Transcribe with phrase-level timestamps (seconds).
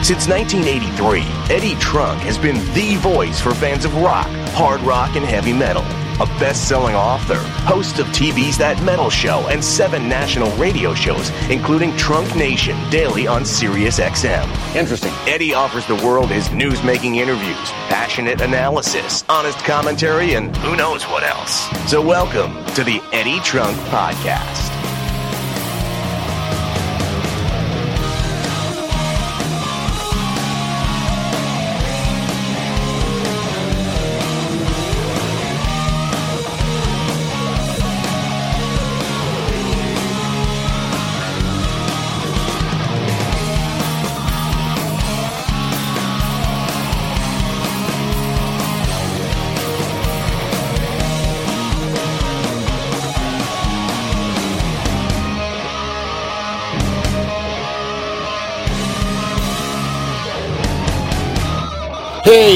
[0.00, 1.20] Since 1983,
[1.54, 5.82] Eddie Trunk has been the voice for fans of rock, hard rock, and heavy metal.
[6.22, 11.94] A best-selling author, host of TV's That Metal Show and seven national radio shows, including
[11.96, 14.48] Trunk Nation daily on Sirius XM.
[14.74, 15.12] Interesting.
[15.26, 21.22] Eddie offers the world his news-making interviews, passionate analysis, honest commentary, and who knows what
[21.22, 21.68] else.
[21.90, 24.74] So welcome to the Eddie Trunk Podcast.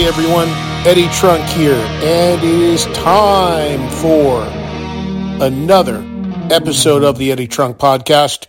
[0.04, 0.48] Everyone,
[0.84, 4.42] Eddie Trunk here, and it is time for
[5.40, 6.04] another
[6.52, 8.48] episode of the Eddie Trunk Podcast.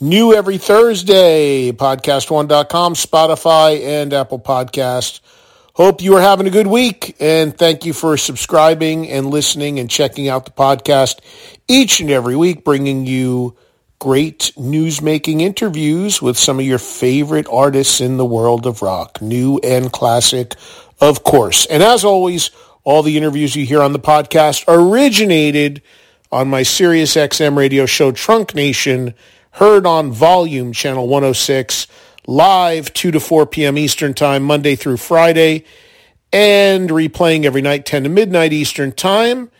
[0.00, 5.20] New every Thursday, podcast1.com, Spotify, and Apple Podcast.
[5.74, 9.90] Hope you are having a good week, and thank you for subscribing and listening and
[9.90, 11.20] checking out the podcast
[11.68, 13.54] each and every week, bringing you
[14.00, 19.58] great news-making interviews with some of your favorite artists in the world of rock, new
[19.62, 20.54] and classic,
[21.00, 21.66] of course.
[21.66, 22.50] And as always,
[22.82, 25.82] all the interviews you hear on the podcast originated
[26.32, 29.12] on my Sirius XM radio show Trunk Nation,
[29.52, 31.86] heard on Volume Channel 106,
[32.26, 33.76] live 2 to 4 p.m.
[33.76, 35.64] Eastern Time, Monday through Friday,
[36.32, 39.50] and replaying every night 10 to midnight Eastern Time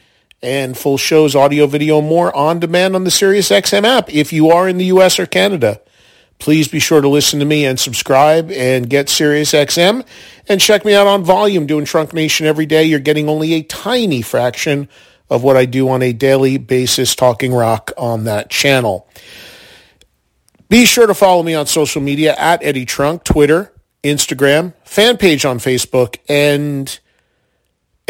[0.42, 4.12] and full shows, audio, video, more on demand on the Sirius XM app.
[4.12, 5.18] If you are in the U.S.
[5.18, 5.80] or Canada,
[6.38, 10.04] please be sure to listen to me and subscribe and get Sirius XM
[10.48, 12.84] and check me out on volume doing Trunk Nation every day.
[12.84, 14.88] You're getting only a tiny fraction
[15.28, 19.08] of what I do on a daily basis talking rock on that channel.
[20.68, 23.72] Be sure to follow me on social media at Eddie Trunk, Twitter,
[24.02, 26.98] Instagram, fan page on Facebook, and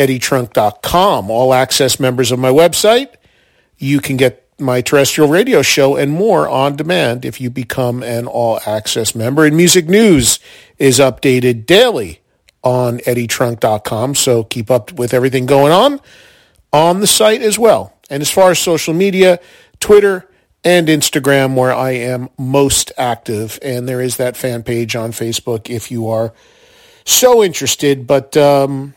[0.09, 1.31] eddietrunk.com.
[1.31, 3.15] All access members of my website.
[3.79, 8.27] You can get my terrestrial radio show and more on demand if you become an
[8.27, 9.45] all access member.
[9.45, 10.39] And music news
[10.79, 12.21] is updated daily
[12.63, 14.15] on eddietrunk.com.
[14.15, 16.01] So keep up with everything going on
[16.73, 17.95] on the site as well.
[18.11, 19.41] And as far as social media,
[19.81, 20.29] Twitter
[20.63, 23.59] and Instagram where I am most active.
[23.63, 26.35] And there is that fan page on Facebook if you are
[27.05, 28.07] so interested.
[28.07, 28.95] But um,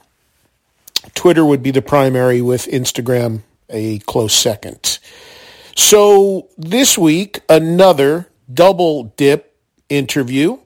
[1.16, 5.00] Twitter would be the primary with Instagram a close second.
[5.75, 9.58] So this week, another double dip
[9.90, 10.58] interview.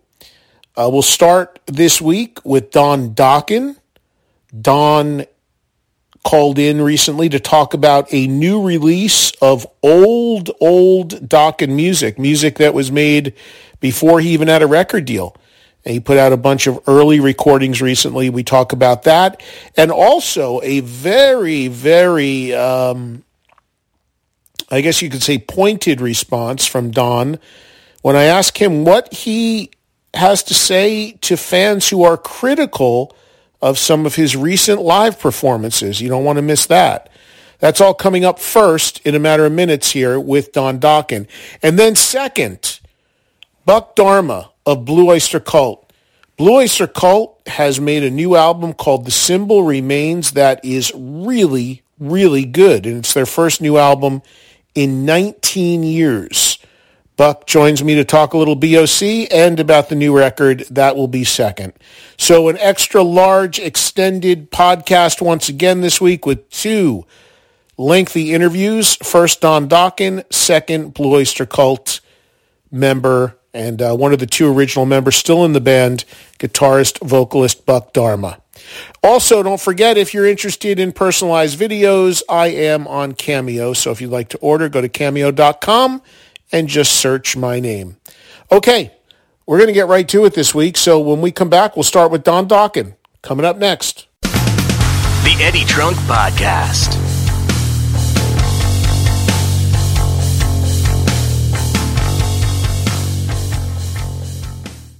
[0.75, 3.77] Uh, we'll start this week with Don Dokken.
[4.59, 5.25] Don
[6.23, 12.57] called in recently to talk about a new release of old, old Dokken music, music
[12.57, 13.33] that was made
[13.79, 15.35] before he even had a record deal.
[15.87, 18.29] And he put out a bunch of early recordings recently.
[18.29, 19.41] We talk about that.
[19.77, 23.23] And also a very, very, um,
[24.69, 27.39] I guess you could say pointed response from Don
[28.01, 29.71] when I asked him what he
[30.13, 33.15] has to say to fans who are critical
[33.61, 36.01] of some of his recent live performances.
[36.01, 37.09] You don't want to miss that.
[37.59, 41.29] That's all coming up first in a matter of minutes here with Don Dokken.
[41.63, 42.81] And then second,
[43.65, 45.91] Buck Dharma of Blue Oyster Cult.
[46.35, 51.81] Blue Oyster Cult has made a new album called The Symbol Remains that is really,
[51.99, 52.85] really good.
[52.85, 54.21] And it's their first new album
[54.75, 56.59] in 19 years.
[57.15, 60.65] Buck joins me to talk a little BOC and about the new record.
[60.69, 61.73] That will be second.
[62.17, 67.07] So an extra large extended podcast once again this week with two
[67.77, 68.97] lengthy interviews.
[68.97, 70.31] First, Don Dokken.
[70.31, 72.01] Second, Blue Oyster Cult
[72.69, 76.05] member and uh, one of the two original members still in the band,
[76.37, 78.39] guitarist, vocalist Buck Dharma.
[79.03, 83.73] Also, don't forget if you're interested in personalized videos, I am on Cameo.
[83.73, 86.01] So if you'd like to order, go to cameo.com
[86.51, 87.97] and just search my name.
[88.51, 88.93] Okay,
[89.47, 90.77] we're going to get right to it this week.
[90.77, 94.07] So when we come back, we'll start with Don Dokken coming up next.
[94.21, 97.06] The Eddie Trunk Podcast.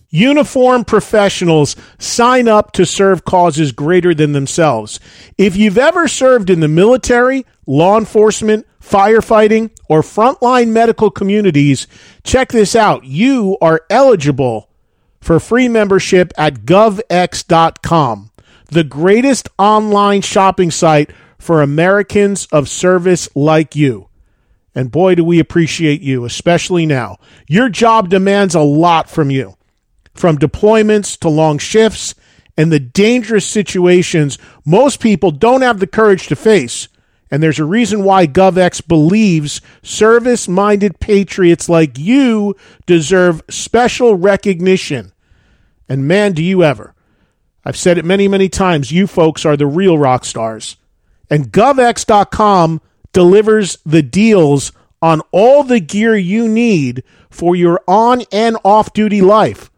[0.10, 5.02] Uniform professionals sign up to serve causes greater than themselves.
[5.38, 11.88] If you've ever served in the military, law enforcement, firefighting, or frontline medical communities,
[12.24, 13.04] check this out.
[13.04, 14.70] You are eligible
[15.20, 18.32] for free membership at govx.com,
[18.68, 24.08] the greatest online shopping site for Americans of service like you.
[24.74, 27.18] And boy, do we appreciate you, especially now.
[27.48, 29.57] Your job demands a lot from you
[30.18, 32.16] from deployments to long shifts
[32.58, 36.88] and the dangerous situations most people don't have the courage to face.
[37.30, 42.56] And there's a reason why GovX believes service minded patriots like you
[42.86, 45.12] deserve special recognition.
[45.90, 46.94] And man, do you ever.
[47.66, 48.92] I've said it many, many times.
[48.92, 50.78] You folks are the real rock stars.
[51.30, 52.82] And GovX.com
[53.12, 54.72] delivers the deals
[55.02, 59.70] on all the gear you need for your on and off duty life.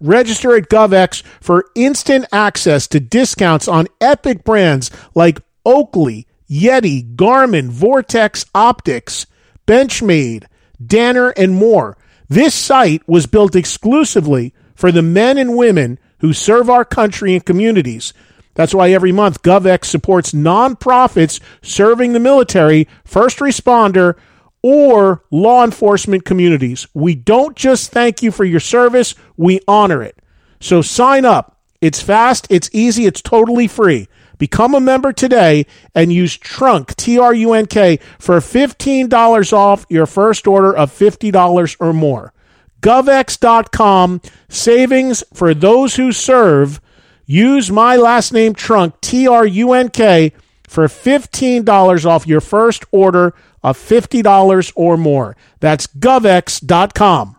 [0.00, 7.68] Register at GovX for instant access to discounts on epic brands like Oakley, Yeti, Garmin,
[7.68, 9.26] Vortex Optics,
[9.66, 10.44] Benchmade,
[10.84, 11.96] Danner, and more.
[12.28, 17.44] This site was built exclusively for the men and women who serve our country and
[17.44, 18.12] communities.
[18.54, 24.16] That's why every month GovX supports nonprofits serving the military, first responder,
[24.62, 26.86] or law enforcement communities.
[26.94, 30.18] We don't just thank you for your service, we honor it.
[30.60, 31.56] So sign up.
[31.80, 34.08] It's fast, it's easy, it's totally free.
[34.38, 39.86] Become a member today and use TRUNK, T R U N K, for $15 off
[39.88, 42.32] your first order of $50 or more.
[42.80, 46.80] GovX.com, savings for those who serve.
[47.26, 50.32] Use my last name, Trunk, T R U N K,
[50.68, 55.36] for $15 off your first order of $50 or more.
[55.60, 57.36] That's govx.com.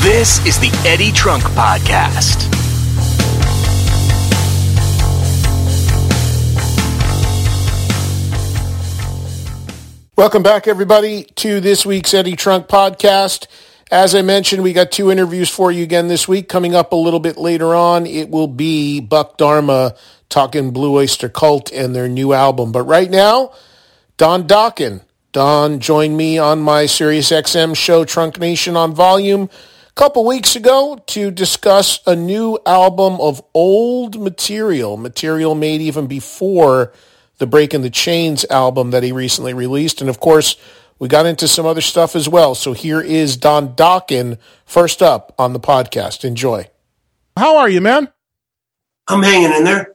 [0.00, 2.48] This is the Eddie Trunk Podcast.
[10.16, 13.46] Welcome back, everybody, to this week's Eddie Trunk Podcast.
[13.90, 16.48] As I mentioned, we got two interviews for you again this week.
[16.48, 19.94] Coming up a little bit later on, it will be Buck Dharma
[20.28, 22.72] talking Blue Oyster Cult and their new album.
[22.72, 23.52] But right now,
[24.16, 25.02] Don Dokken
[25.32, 29.50] Don joined me on my SiriusXM show Trunk Nation on Volume
[29.88, 36.06] a couple weeks ago to discuss a new album of old material, material made even
[36.06, 36.94] before
[37.36, 40.00] the Breaking the Chains album that he recently released.
[40.00, 40.56] And of course,
[40.98, 42.54] we got into some other stuff as well.
[42.54, 46.24] So here is Don Dokken first up on the podcast.
[46.24, 46.68] Enjoy.
[47.36, 48.08] How are you, man?
[49.06, 49.94] I'm hanging in there.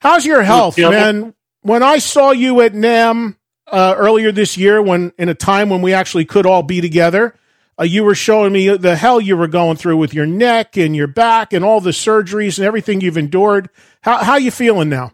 [0.00, 1.34] How's your health, man?
[1.62, 3.36] When I saw you at NAMM
[3.72, 7.34] uh, earlier this year when in a time when we actually could all be together.
[7.78, 10.94] Uh, you were showing me the hell you were going through with your neck and
[10.94, 13.70] your back and all the surgeries and everything you've endured.
[14.02, 15.12] How how you feeling now?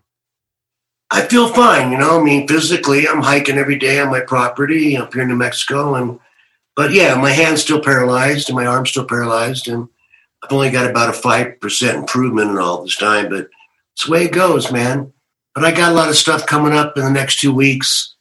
[1.11, 1.93] I feel fine.
[1.93, 5.29] You know, I mean, physically, I'm hiking every day on my property up here in
[5.29, 6.19] New Mexico, and
[6.75, 9.89] but yeah, my hand's still paralyzed and my arm's still paralyzed, and
[10.43, 13.29] I've only got about a five percent improvement in all this time.
[13.29, 13.49] But
[13.95, 15.13] it's the way it goes, man.
[15.55, 18.16] But I got a lot of stuff coming up in the next two weeks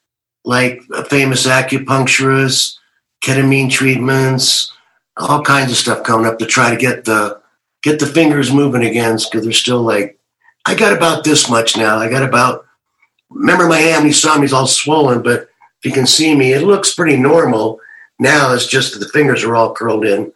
[0.45, 2.77] like famous acupuncturists,
[3.23, 4.71] ketamine treatments,
[5.17, 7.41] all kinds of stuff coming up to try to get the
[7.83, 10.19] get the fingers moving again because they're still like
[10.65, 11.97] I got about this much now.
[11.97, 12.65] I got about
[13.29, 15.41] remember my hand, you saw me, all swollen, but
[15.79, 17.79] if you can see me, it looks pretty normal.
[18.19, 20.31] Now it's just that the fingers are all curled in.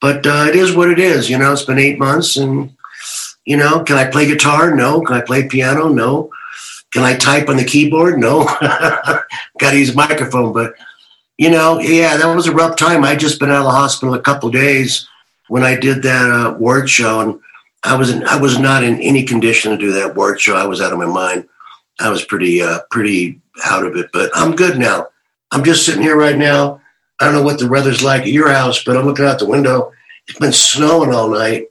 [0.00, 2.76] But uh, it is what it is, you know, it's been eight months and
[3.48, 4.74] you know, can I play guitar?
[4.74, 5.00] No.
[5.00, 5.88] Can I play piano?
[5.88, 6.30] No.
[6.92, 8.18] Can I type on the keyboard?
[8.18, 8.44] No.
[9.58, 10.52] Got to use a microphone.
[10.52, 10.74] But,
[11.36, 13.04] you know, yeah, that was a rough time.
[13.04, 15.06] I just been out of the hospital a couple days
[15.48, 17.20] when I did that uh, word show.
[17.20, 17.40] And
[17.84, 20.56] I was in, I was not in any condition to do that word show.
[20.56, 21.48] I was out of my mind.
[22.00, 25.08] I was pretty, uh, pretty out of it, but I'm good now.
[25.50, 26.80] I'm just sitting here right now.
[27.20, 29.46] I don't know what the weather's like at your house, but I'm looking out the
[29.46, 29.92] window.
[30.28, 31.66] It's been snowing all night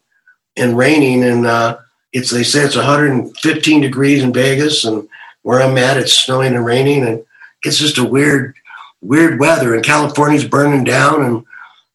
[0.57, 1.77] and raining, and uh,
[2.17, 5.07] it's they say it's 115 degrees in Vegas, and
[5.43, 7.23] where I'm at, it's snowing and raining, and
[7.63, 8.55] it's just a weird,
[9.01, 9.75] weird weather.
[9.75, 11.45] And California's burning down, and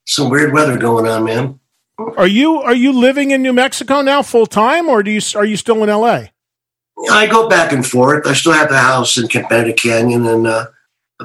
[0.07, 1.61] some weird weather going on, man.
[2.17, 5.45] Are you are you living in New Mexico now full time, or do you are
[5.45, 6.33] you still in L.A.?
[7.11, 8.27] I go back and forth.
[8.27, 10.67] I still have the house in Benedict Canyon and uh,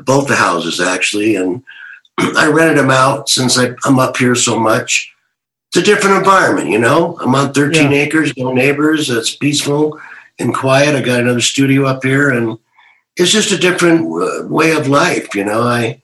[0.06, 1.64] both the houses actually, and
[2.18, 5.14] I rented them out since I, am up here so much.
[5.70, 7.18] It's a different environment, you know.
[7.20, 7.98] I'm on 13 yeah.
[8.00, 9.10] acres, no neighbors.
[9.10, 10.00] It's peaceful
[10.40, 10.96] and quiet.
[10.96, 12.58] I got another studio up here, and
[13.18, 15.64] it's just a different uh, way of life, you know.
[15.64, 16.02] I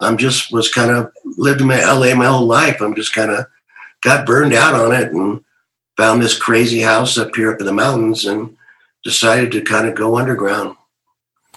[0.00, 2.80] I'm just was kind of lived in my LA my whole life.
[2.80, 3.46] I'm just kind of
[4.02, 5.44] got burned out on it and
[5.96, 8.56] found this crazy house up here up in the mountains and
[9.04, 10.76] decided to kind of go underground.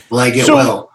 [0.10, 0.93] Well, I get so, well.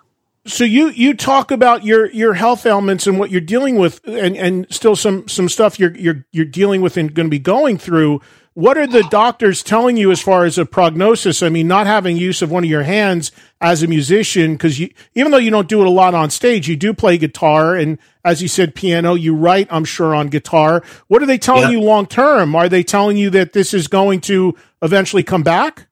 [0.49, 4.35] So you you talk about your your health ailments and what you're dealing with, and
[4.37, 7.77] and still some some stuff you're you're you're dealing with and going to be going
[7.77, 8.23] through.
[8.55, 11.45] What are the doctors telling you as far as a prognosis?
[11.45, 14.91] I mean, not having use of one of your hands as a musician, because you,
[15.15, 17.77] even though you don't do it a lot on stage, you do play guitar.
[17.77, 20.83] And as you said, piano, you write, I'm sure, on guitar.
[21.07, 21.79] What are they telling yeah.
[21.79, 22.57] you long term?
[22.57, 25.88] Are they telling you that this is going to eventually come back?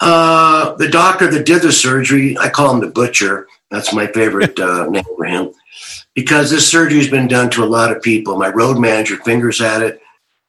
[0.00, 3.46] Uh, the doctor that did the surgery, I call him the butcher.
[3.70, 5.52] That's my favorite uh, name for him
[6.14, 8.36] because this surgery has been done to a lot of people.
[8.36, 10.00] My road manager fingers at it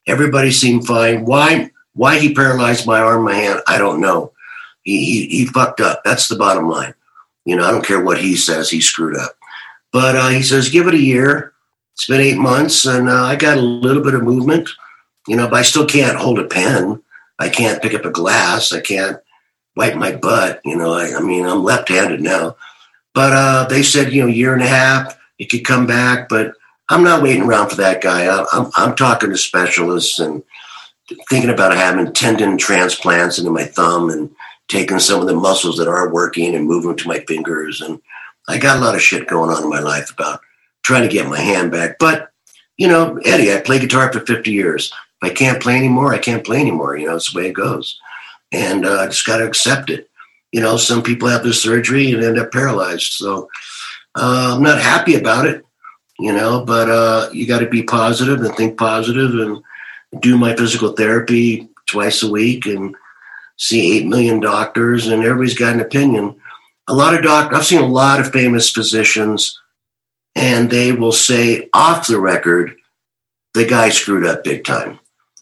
[0.08, 1.26] Everybody seemed fine.
[1.26, 1.72] Why?
[1.94, 3.62] Why he paralyzed my arm, my hand?
[3.68, 4.32] I don't know.
[4.84, 6.02] He, he, he fucked up.
[6.04, 6.94] That's the bottom line.
[7.46, 8.70] You know, I don't care what he says.
[8.70, 9.38] He screwed up.
[9.92, 11.54] But uh, he says, give it a year.
[11.94, 14.70] It's been eight months, and uh, I got a little bit of movement.
[15.28, 17.04] You know, but I still can't hold a pen.
[17.38, 18.72] I can't pick up a glass.
[18.72, 19.18] I can't
[19.76, 20.62] wipe my butt.
[20.66, 22.56] You know, I, I mean, I'm left-handed now.
[23.14, 26.30] But uh, they said, you know, year and a half, it could come back.
[26.30, 26.54] But
[26.90, 28.28] I'm not waiting around for that guy.
[28.52, 30.44] I'm, I'm talking to specialists and
[31.30, 34.30] thinking about having tendon transplants into my thumb and
[34.68, 37.82] taking some of the muscles that are working and moving to my fingers.
[37.82, 38.02] And
[38.48, 40.42] I got a lot of shit going on in my life about
[40.84, 42.00] trying to get my hand back.
[42.00, 42.32] But,
[42.78, 44.92] you know, Eddie, I play guitar for 50 years.
[45.22, 46.98] If I can't play anymore, I can't play anymore.
[46.98, 48.00] You know, it's the way it goes.
[48.52, 50.10] And uh, just got to accept it.
[50.52, 53.14] You know, some people have this surgery and end up paralyzed.
[53.14, 53.50] So
[54.16, 55.66] uh, I'm not happy about it
[56.22, 59.64] you know, but uh, you got to be positive and think positive and
[60.22, 62.96] do my physical therapy twice a week and
[63.58, 66.40] see 8 million doctors and everybody's got an opinion.
[66.88, 69.60] A lot of doctors, I've seen a lot of famous physicians
[70.36, 72.76] and they will say off the record,
[73.56, 75.00] the guy screwed up big time,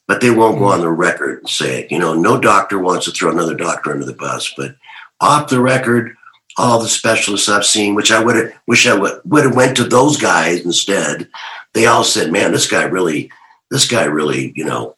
[0.09, 0.73] but they won't go mm-hmm.
[0.73, 1.91] on the record and say it.
[1.91, 4.75] You know, no doctor wants to throw another doctor under the bus, but
[5.21, 6.15] off the record,
[6.57, 9.77] all the specialists I've seen, which I would have wish I would would have went
[9.77, 11.29] to those guys instead.
[11.75, 13.31] They all said, "Man, this guy really,
[13.69, 14.95] this guy really, you know,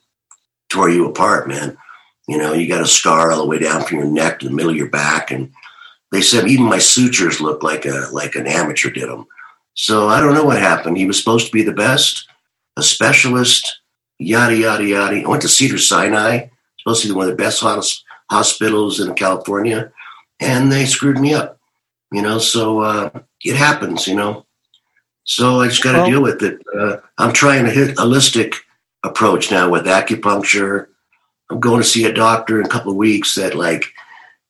[0.70, 1.78] tore you apart, man.
[2.30, 4.56] You know, you got a scar all the way down from your neck to the
[4.56, 5.52] middle of your back." And
[6.14, 9.26] they said even my sutures look like a like an amateur did them.
[9.74, 10.98] So I don't know what happened.
[10.98, 12.30] He was supposed to be the best,
[12.78, 13.81] a specialist,
[14.22, 15.22] yada yada yada.
[15.22, 16.48] I went to Cedar Sinai,
[16.80, 17.64] supposed to be one of the best
[18.30, 19.92] hospitals in California
[20.42, 21.60] and they screwed me up.
[22.12, 23.10] You know, so uh,
[23.46, 24.08] it happens.
[24.08, 24.46] You know,
[25.24, 26.62] so I just got to well, deal with it.
[26.78, 28.56] Uh, I'm trying to hit a holistic
[29.04, 30.88] approach now with acupuncture.
[31.50, 33.86] I'm going to see a doctor in a couple of weeks that like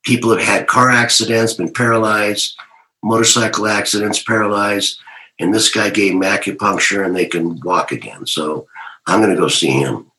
[0.04, 2.56] people have had car accidents, been paralyzed,
[3.04, 4.98] motorcycle accidents, paralyzed,
[5.38, 8.26] and this guy gave me acupuncture and they can walk again.
[8.26, 8.66] So
[9.06, 10.10] I'm going to go see him.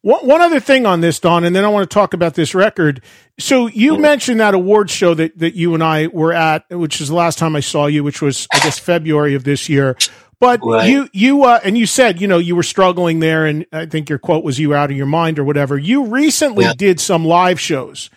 [0.00, 2.54] One, one other thing on this, Don, and then I want to talk about this
[2.54, 3.02] record.
[3.38, 4.02] So you mm-hmm.
[4.02, 7.38] mentioned that awards show that, that you and I were at, which is the last
[7.38, 9.96] time I saw you, which was, I guess, February of this year.
[10.40, 10.88] But right.
[10.88, 14.08] you, you, uh, and you said, you know, you were struggling there, and I think
[14.08, 15.76] your quote was you out of your mind or whatever.
[15.76, 16.74] You recently yeah.
[16.76, 18.08] did some live shows.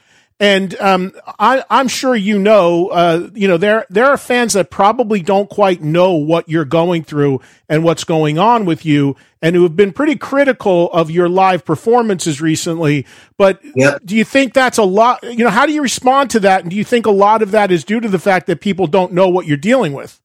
[0.41, 4.71] And um, I, am sure you know, uh, you know, there there are fans that
[4.71, 9.55] probably don't quite know what you're going through and what's going on with you, and
[9.55, 13.05] who have been pretty critical of your live performances recently.
[13.38, 14.01] But yep.
[14.03, 15.21] do you think that's a lot?
[15.21, 16.62] You know, how do you respond to that?
[16.62, 18.88] And do you think a lot of that is due to the fact that people
[18.88, 20.19] don't know what you're dealing with?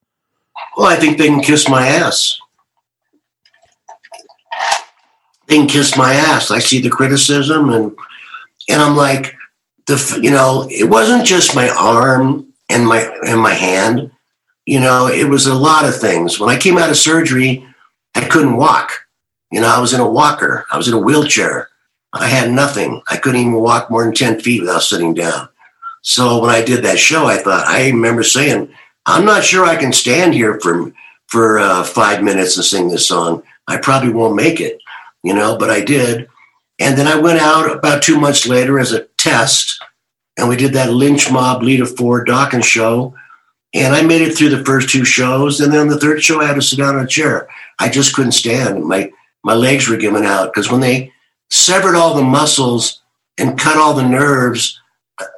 [0.75, 2.39] Well, I think they can kiss my ass.
[5.45, 6.49] They can kiss my ass.
[6.49, 7.95] I see the criticism, and
[8.67, 9.36] and I'm like
[9.87, 14.11] the you know it wasn't just my arm and my and my hand.
[14.65, 16.39] You know it was a lot of things.
[16.39, 17.65] When i came out of surgery
[18.15, 18.91] i couldn't walk.
[19.51, 20.65] You know i was in a walker.
[20.71, 21.69] I was in a wheelchair.
[22.13, 23.01] I had nothing.
[23.09, 25.49] I couldn't even walk more than 10 feet without sitting down.
[26.01, 28.69] So when i did that show i thought i remember saying
[29.05, 30.91] i'm not sure i can stand here for
[31.27, 33.43] for uh, five minutes and sing this song.
[33.67, 34.81] I probably won't make it
[35.23, 36.27] you know but i did.
[36.79, 39.83] And then I went out about two months later as a test,
[40.37, 43.15] and we did that lynch mob Lita Ford Dokken show.
[43.73, 45.59] And I made it through the first two shows.
[45.59, 47.49] And then on the third show, I had to sit down on a chair.
[47.79, 48.85] I just couldn't stand.
[48.85, 49.11] My,
[49.43, 51.11] my legs were giving out because when they
[51.49, 53.01] severed all the muscles
[53.37, 54.79] and cut all the nerves.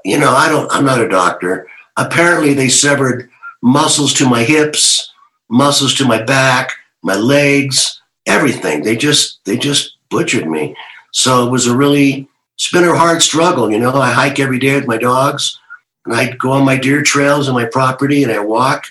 [0.03, 1.67] You know, I don't, I'm not a doctor.
[1.97, 3.29] Apparently, they severed
[3.61, 5.11] muscles to my hips,
[5.49, 6.71] muscles to my back,
[7.03, 8.83] my legs, everything.
[8.83, 10.75] They just, they just butchered me.
[11.11, 12.27] So it was a really,
[12.59, 13.71] it's been a hard struggle.
[13.71, 15.57] You know, I hike every day with my dogs
[16.05, 18.83] and I go on my deer trails on my property and I walk.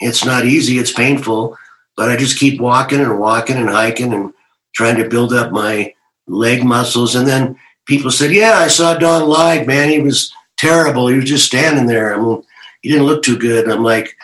[0.00, 0.78] It's not easy.
[0.78, 1.56] It's painful,
[1.96, 4.34] but I just keep walking and walking and hiking and
[4.74, 5.94] trying to build up my
[6.26, 7.14] leg muscles.
[7.14, 9.68] And then people said, "Yeah, I saw Don live.
[9.68, 11.06] Man, he was terrible.
[11.06, 12.12] He was just standing there.
[12.12, 12.42] I mean,
[12.80, 14.16] he didn't look too good." I'm like,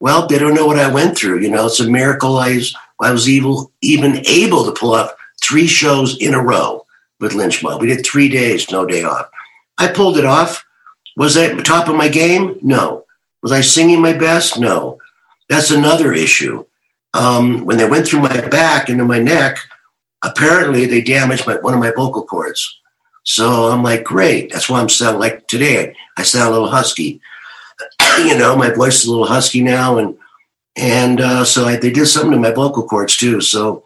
[0.00, 1.38] "Well, they don't know what I went through.
[1.38, 5.14] You know, it's a miracle I was, I was even even able to pull off
[5.40, 6.84] three shows in a row
[7.20, 7.80] with Lynch Mob.
[7.80, 9.28] We did three days, no day off.
[9.78, 10.64] I pulled it off.
[11.16, 12.58] Was I at the top of my game?
[12.62, 13.04] No.
[13.42, 14.58] Was I singing my best?
[14.58, 14.98] No.
[15.48, 16.64] That's another issue.
[17.14, 19.58] Um, when they went through my back into my neck,
[20.22, 22.78] apparently they damaged my, one of my vocal cords.
[23.24, 24.52] So I'm like, great.
[24.52, 25.94] That's why I'm sounding like today.
[26.16, 27.20] I sound a little husky.
[28.18, 30.16] you know, my voice is a little husky now, and
[30.76, 33.40] and uh, so I, they did something to my vocal cords too.
[33.40, 33.82] So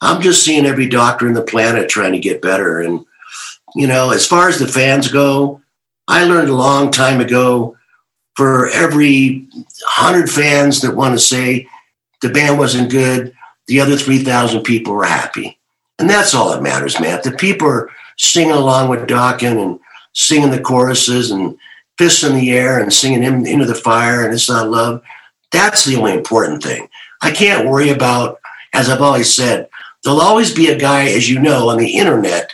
[0.00, 2.80] I'm just seeing every doctor in the planet trying to get better.
[2.80, 3.04] And
[3.74, 5.60] you know, as far as the fans go,
[6.06, 7.76] I learned a long time ago.
[8.36, 9.48] For every
[9.84, 11.66] hundred fans that want to say
[12.22, 13.34] the band wasn't good,
[13.66, 15.58] the other three thousand people were happy.
[15.98, 17.20] And that's all that matters, man.
[17.24, 19.80] The people are singing along with Dokken and
[20.12, 21.58] singing the choruses and
[21.98, 25.02] fists in the air and singing him into the fire and it's not love,
[25.50, 26.88] that's the only important thing.
[27.22, 28.38] I can't worry about,
[28.72, 29.68] as I've always said,
[30.02, 32.52] there'll always be a guy, as you know, on the internet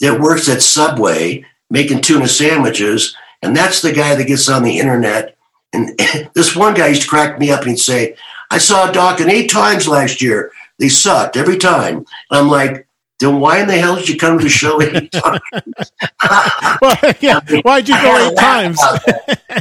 [0.00, 3.16] that works at Subway making tuna sandwiches.
[3.42, 5.36] And that's the guy that gets on the internet.
[5.72, 5.98] And
[6.34, 8.16] this one guy used to crack me up and he'd say,
[8.50, 10.52] I saw Dokken eight times last year.
[10.78, 11.98] They sucked every time.
[11.98, 12.86] And I'm like,
[13.22, 15.40] then why in the hell did you come to the show eight times?
[16.82, 18.80] well, yeah, why'd you go eight times?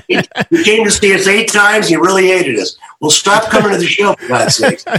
[0.10, 1.90] you came to see us eight times.
[1.90, 2.76] You really hated us.
[3.02, 4.80] Well, stop coming to the show for God's sake.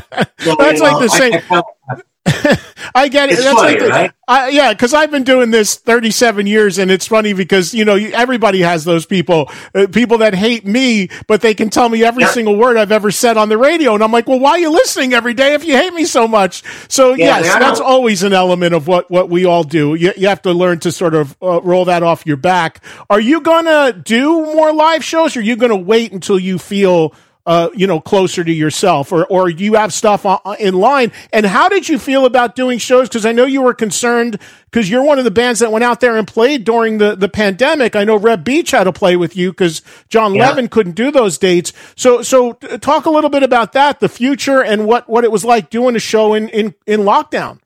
[0.40, 1.34] So, That's like know, the same.
[1.50, 2.00] I, I,
[2.94, 3.34] I get it.
[3.34, 4.12] It's That's funny, like the, right?
[4.26, 7.94] I, yeah, because I've been doing this 37 years, and it's funny because you know
[7.94, 12.22] everybody has those people, uh, people that hate me, but they can tell me every
[12.24, 12.30] Yeah.
[12.30, 14.70] single word I've ever said on the radio, and I'm like, well, why are you
[14.70, 16.62] listening every day if you hate me so much?
[16.88, 19.94] So Yeah, yes, that's always an element of what what we all do.
[19.94, 22.84] You, you have to learn to sort of uh, roll that off your back.
[23.10, 25.36] Are you gonna do more live shows?
[25.36, 27.14] Or are you gonna wait until you feel?
[27.44, 31.11] Uh, you know, closer to yourself, or or you have stuff on, in line.
[31.33, 33.09] And how did you feel about doing shows?
[33.09, 34.38] Because I know you were concerned
[34.70, 37.28] because you're one of the bands that went out there and played during the the
[37.28, 37.96] pandemic.
[37.96, 40.50] I know Reb Beach had to play with you because Jon Yeah.
[40.50, 41.72] Levin couldn't do those dates.
[41.96, 45.44] So so talk a little bit about that, the future, and what what it was
[45.44, 47.59] like doing a show in in in lockdown.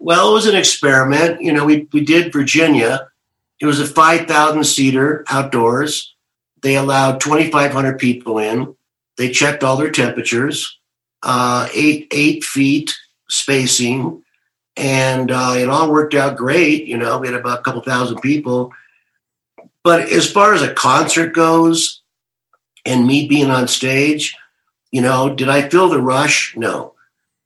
[0.00, 1.40] Well, it was an experiment.
[1.40, 3.08] You know, we, we did Virginia.
[3.60, 6.14] It was a 5,000 seater outdoors.
[6.62, 8.74] They allowed 2,500 people in.
[9.16, 10.78] They checked all their temperatures,
[11.22, 12.94] uh, eight, eight feet
[13.28, 14.22] spacing.
[14.76, 16.86] And uh, it all worked out great.
[16.86, 18.72] You know, we had about a couple thousand people.
[19.84, 22.02] But as far as a concert goes
[22.84, 24.36] and me being on stage,
[24.90, 26.54] you know, did I feel the rush?
[26.56, 26.94] No.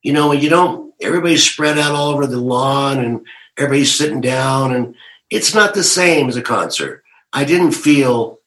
[0.03, 3.27] You know, you don't, everybody's spread out all over the lawn and
[3.59, 4.95] everybody's sitting down, and
[5.31, 7.03] it's not the same as a concert.
[7.33, 8.39] I didn't feel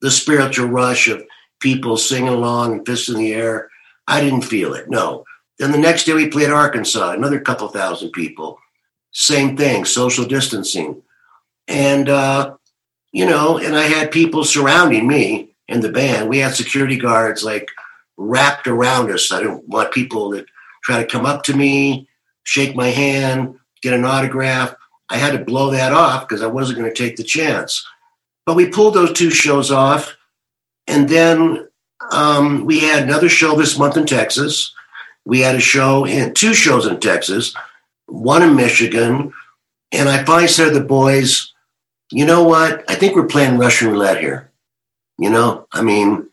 [0.00, 1.22] the spiritual rush of
[1.60, 3.70] people singing along and fists in the air.
[4.06, 4.90] I didn't feel it.
[4.90, 5.24] No.
[5.58, 8.58] Then the next day we played Arkansas, another couple thousand people.
[9.12, 11.02] Same thing, social distancing.
[11.68, 12.56] And, uh,
[13.12, 16.28] you know, and I had people surrounding me and the band.
[16.28, 17.70] We had security guards like
[18.16, 19.32] wrapped around us.
[19.32, 20.44] I didn't want people to
[20.82, 22.08] try to come up to me,
[22.44, 24.74] shake my hand, get an autograph.
[25.08, 27.84] I had to blow that off because I wasn't going to take the chance.
[28.46, 30.16] But we pulled those two shows off.
[30.86, 31.68] And then
[32.12, 34.74] um, we had another show this month in Texas.
[35.24, 37.54] We had a show in two shows in Texas,
[38.06, 39.32] one in Michigan.
[39.92, 41.52] And I finally said to the boys,
[42.10, 42.84] you know what?
[42.88, 44.50] I think we're playing Russian roulette here.
[45.18, 46.28] You know, I mean,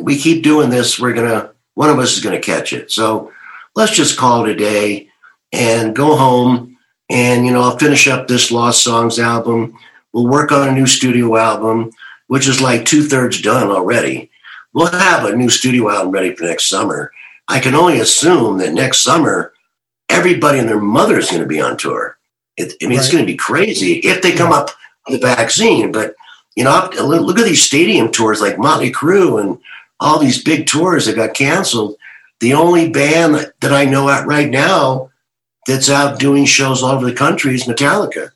[0.00, 2.92] we keep doing this, we're going to, one of us is going to catch it.
[2.92, 3.32] So
[3.74, 5.08] let's just call it a day
[5.52, 6.78] and go home.
[7.08, 9.76] And, you know, I'll finish up this Lost Songs album.
[10.12, 11.90] We'll work on a new studio album,
[12.30, 14.30] which is like two thirds done already.
[14.72, 17.10] We'll have a new studio album ready for next summer.
[17.48, 19.52] I can only assume that next summer,
[20.08, 22.18] everybody and their mother is going to be on tour.
[22.56, 24.70] It, I mean, it's going to be crazy if they come up
[25.08, 25.90] with the vaccine.
[25.90, 26.14] But,
[26.54, 29.58] you know, look at these stadium tours like Motley Crue and
[29.98, 31.96] all these big tours that got canceled.
[32.38, 35.10] The only band that- that I know at right now
[35.66, 38.30] that's out doing shows all over the country is Metallica,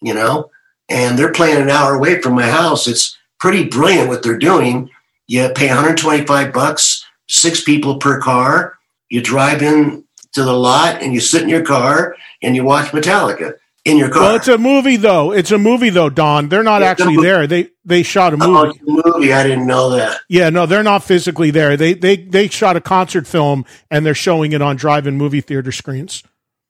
[0.00, 0.50] you know?
[0.88, 2.86] and they're playing an hour away from my house.
[2.86, 4.90] It's pretty brilliant what they're doing.
[5.26, 8.78] You pay 125 bucks, six people per car.
[9.10, 12.88] You drive in to the lot and you sit in your car and you watch
[12.92, 14.22] Metallica in your car.
[14.22, 15.32] Well, it's a movie though.
[15.32, 16.48] It's a movie though, Don.
[16.48, 17.46] They're not actually there.
[17.46, 18.78] They they shot a Oh, movie.
[18.78, 19.32] it's a movie.
[19.32, 20.20] I didn't know that.
[20.28, 21.76] Yeah, no, they're not physically there.
[21.76, 25.72] They they they shot a concert film and they're showing it on drive-in movie theater
[25.72, 26.22] screens.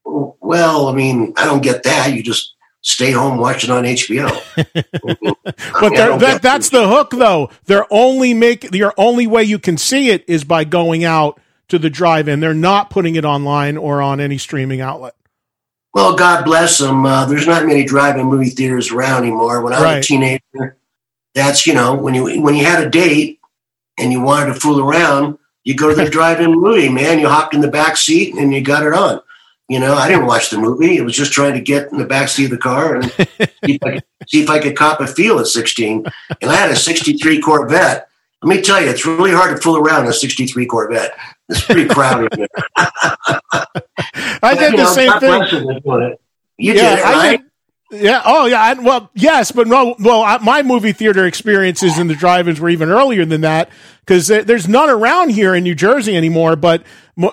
[0.05, 2.13] Well, I mean, I don't get that.
[2.13, 4.31] You just stay home, watch it on HBO.
[5.81, 7.51] But that that's the hook though.
[7.67, 11.79] They're only make your only way you can see it is by going out to
[11.79, 12.41] the drive-in.
[12.41, 15.15] They're not putting it online or on any streaming outlet.
[15.95, 17.07] Well, God bless them.
[17.07, 19.63] Uh, there's not many drive-in movie theaters around anymore.
[19.63, 19.99] When I was Right.
[19.99, 20.77] a teenager,
[21.35, 23.39] that's you know when you when you had a date
[23.99, 26.89] and you wanted to fool around, you go to the drive-in movie.
[26.89, 29.21] Man, you hopped in the back seat and you got it on.
[29.69, 30.97] You know, I didn't watch the movie.
[30.97, 33.27] It was just trying to get in the back seat of the car and see,
[33.75, 36.07] if I could, see if I could cop a feel at 16.
[36.41, 38.09] And I had a 63 Corvette.
[38.43, 41.13] Let me tell you, it's really hard to fool around in a 63 Corvette.
[41.51, 42.33] It's pretty crowded.
[42.33, 42.49] in there.
[44.43, 45.39] I did the know, same thing.
[45.39, 46.21] bless them for doing it.
[46.57, 47.41] You Yeah, did right?
[47.91, 48.23] did- Yeah.
[48.25, 48.61] Oh, yeah.
[48.63, 49.97] I, well, yes, but no.
[49.99, 54.27] Well, I, my movie theater experiences in the drive-ins were even earlier than that because
[54.29, 56.55] there's none around here in New Jersey anymore.
[56.57, 56.83] But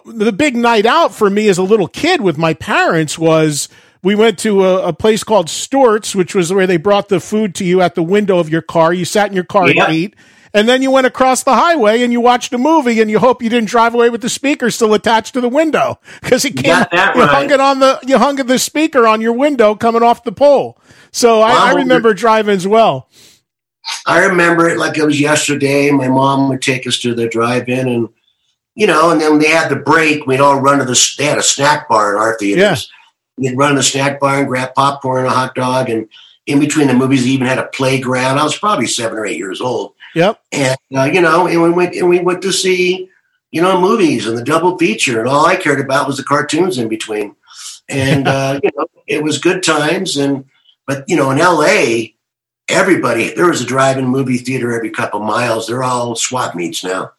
[0.06, 3.70] the big night out for me as a little kid with my parents was
[4.02, 7.56] we went to a, a place called Stewart's, which was where they brought the food
[7.56, 8.94] to you at the window of your car.
[8.94, 9.86] You sat in your car Yeah.
[9.86, 10.16] and ate.
[10.54, 13.44] And then you went across the highway and you watched a movie and you hope
[13.44, 16.90] you didn't drive away with the speaker still attached to the window because you can't.
[16.92, 17.30] got you right.
[17.30, 20.80] hung it on the you hung the speaker on your window coming off the pole.
[21.12, 23.10] So I, I remember drive-ins well.
[24.06, 25.92] I remember it like it was yesterday.
[25.92, 28.10] My mom would take us to the drive-in, and
[28.76, 31.14] you know, and then when they had the break, we'd all run to the.
[31.18, 32.92] They had a snack bar in our theaters.
[33.38, 36.08] We'd run to the snack bar and grab popcorn and a hot dog, and
[36.46, 38.38] in between the movies, they even had a playground.
[38.38, 40.40] I was probably seven or eight years old, Yep.
[40.52, 43.10] and uh, you know, and we went and we went to see,
[43.52, 46.78] you know, movies and the double feature, and all I cared about was the cartoons
[46.78, 47.36] in between,
[47.90, 50.46] and uh, you know, it was good times, and
[50.86, 52.12] but you know, in L.A
[52.68, 57.12] everybody there was a drive-in movie theater every couple miles they're all swap meets now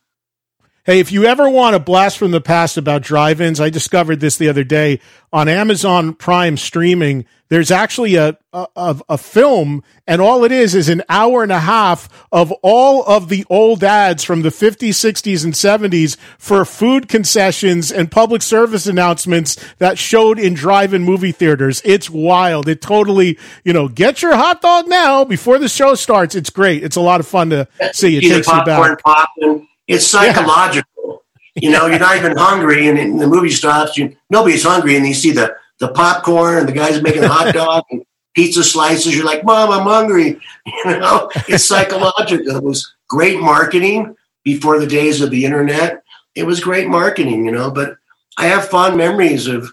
[0.87, 4.37] Hey, if you ever want a blast from the past about drive-ins, I discovered this
[4.37, 5.01] the other day
[5.33, 7.25] on Amazon Prime streaming.
[7.49, 11.59] There's actually a a, a film, and all it is is an hour and a
[11.59, 17.09] half of all of the old ads from the 50s, 60s, and 70s for food
[17.09, 21.83] concessions and public service announcements that showed in drive-in movie theaters.
[21.85, 22.69] It's wild.
[22.69, 26.37] It totally, you know, get your hot dog now before the show starts.
[26.37, 26.85] It's great.
[26.85, 28.17] It's a lot of fun to see.
[28.19, 29.03] It takes you back.
[29.03, 31.25] popping it's psychological.
[31.55, 35.07] You know you're not even hungry and, and the movie stops you nobody's hungry and
[35.07, 39.17] you see the the popcorn and the guys making the hot dog and pizza slices.
[39.17, 40.41] You're like mom i'm hungry.
[40.85, 42.57] You know it's psychological.
[42.57, 46.03] It was great marketing before the days of the internet.
[46.35, 47.97] It was great marketing you know but
[48.37, 49.73] i have fond memories of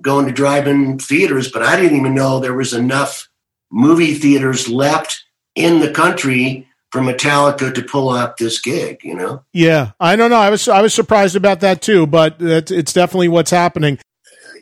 [0.00, 3.28] going to drive-in theaters but i didn't even know there was enough
[3.70, 5.24] movie theaters left
[5.56, 9.42] in the country for Metallica to pull off this gig, you know?
[9.52, 10.36] Yeah, I don't know.
[10.36, 13.98] I was I was surprised about that too, but it's, it's definitely what's happening.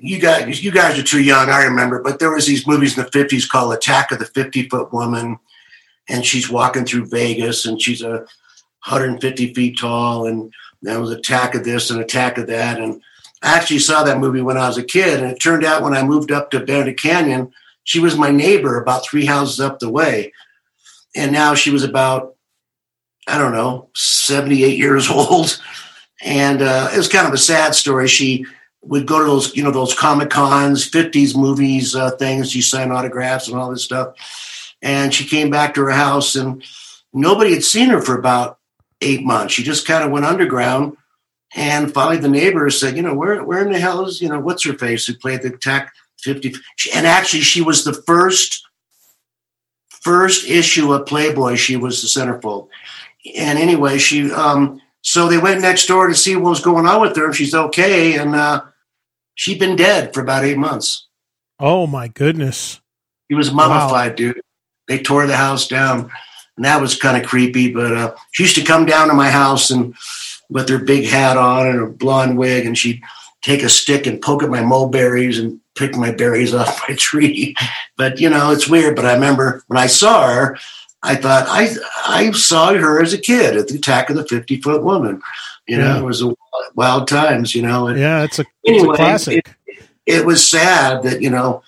[0.00, 3.04] You guys, you guys are too young, I remember, but there was these movies in
[3.04, 5.40] the 50s called Attack of the 50 Foot Woman,
[6.08, 8.24] and she's walking through Vegas, and she's a
[8.88, 13.02] 150 feet tall, and there was Attack of this and Attack of that, and
[13.42, 15.94] I actually saw that movie when I was a kid, and it turned out when
[15.94, 17.52] I moved up to Benedict Canyon,
[17.84, 20.32] she was my neighbor about three houses up the way,
[21.14, 22.32] and now she was about
[23.26, 25.60] I don't know, 78 years old.
[26.22, 28.08] And uh, it was kind of a sad story.
[28.08, 28.46] She
[28.82, 32.50] would go to those, you know, those Comic Cons, 50s movies, uh, things.
[32.50, 34.14] She signed autographs and all this stuff.
[34.82, 36.64] And she came back to her house and
[37.12, 38.58] nobody had seen her for about
[39.00, 39.54] eight months.
[39.54, 40.96] She just kind of went underground.
[41.54, 44.40] And finally, the neighbors said, you know, where, where in the hell is, you know,
[44.40, 46.54] what's her face who played the tech 50?
[46.94, 48.66] And actually, she was the first,
[50.02, 51.56] first issue of Playboy.
[51.56, 52.68] She was the centerfold
[53.36, 57.00] and anyway, she um so they went next door to see what was going on
[57.00, 58.62] with her if she's okay, and uh
[59.34, 61.06] she'd been dead for about eight months.
[61.58, 62.80] Oh my goodness!
[63.28, 64.40] He was mummified, dude.
[64.88, 66.10] They tore the house down,
[66.56, 67.72] and that was kind of creepy.
[67.72, 69.94] But uh, she used to come down to my house and
[70.50, 73.02] with her big hat on and her blonde wig, and she'd
[73.42, 77.54] take a stick and poke at my mulberries and pick my berries off my tree.
[77.96, 78.96] But you know, it's weird.
[78.96, 80.58] But I remember when I saw her,
[81.02, 81.74] I thought I
[82.06, 85.20] I saw her as a kid at the Attack of the Fifty Foot Woman.
[85.66, 85.98] You know, Yeah.
[86.00, 86.34] it was a
[86.74, 87.54] wild times.
[87.54, 89.50] You know, and Yeah, it's a, it's a classic.
[90.06, 91.62] it was sad that you know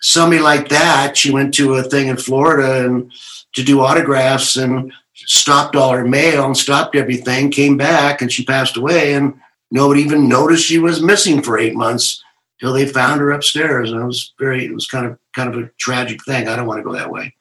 [0.00, 3.12] somebody like that, she went to a thing in Florida and
[3.54, 8.44] to do autographs and stopped all her mail and stopped everything, came back and she
[8.44, 9.34] passed away and
[9.70, 12.22] nobody even noticed she was missing for eight months
[12.60, 13.90] till they found her upstairs.
[13.90, 16.48] And it was very, it was kind of, kind of a tragic thing.
[16.48, 17.34] I don't want to go that way.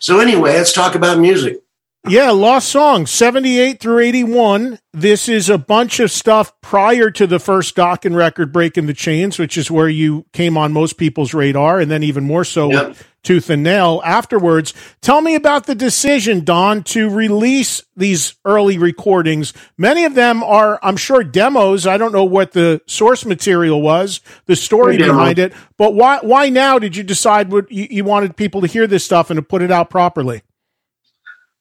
[0.00, 1.60] So anyway, let's talk about music.
[2.06, 4.78] Yeah, Lost Songs, 78 through 81.
[4.92, 9.38] This is a bunch of stuff prior to the first Dokken record, Breaking the Chains,
[9.38, 12.88] which is where you came on most people's radar, and then even more so yep.
[12.88, 14.74] with Tooth and Nail afterwards.
[15.00, 19.54] Tell me about the decision, Don, to release these early recordings.
[19.78, 21.86] Many of them are, I'm sure, demos.
[21.86, 26.50] I don't know what the source material was, the story behind it, but why, why
[26.50, 29.42] now did you decide what you, you wanted people to hear this stuff and to
[29.42, 30.42] put it out properly?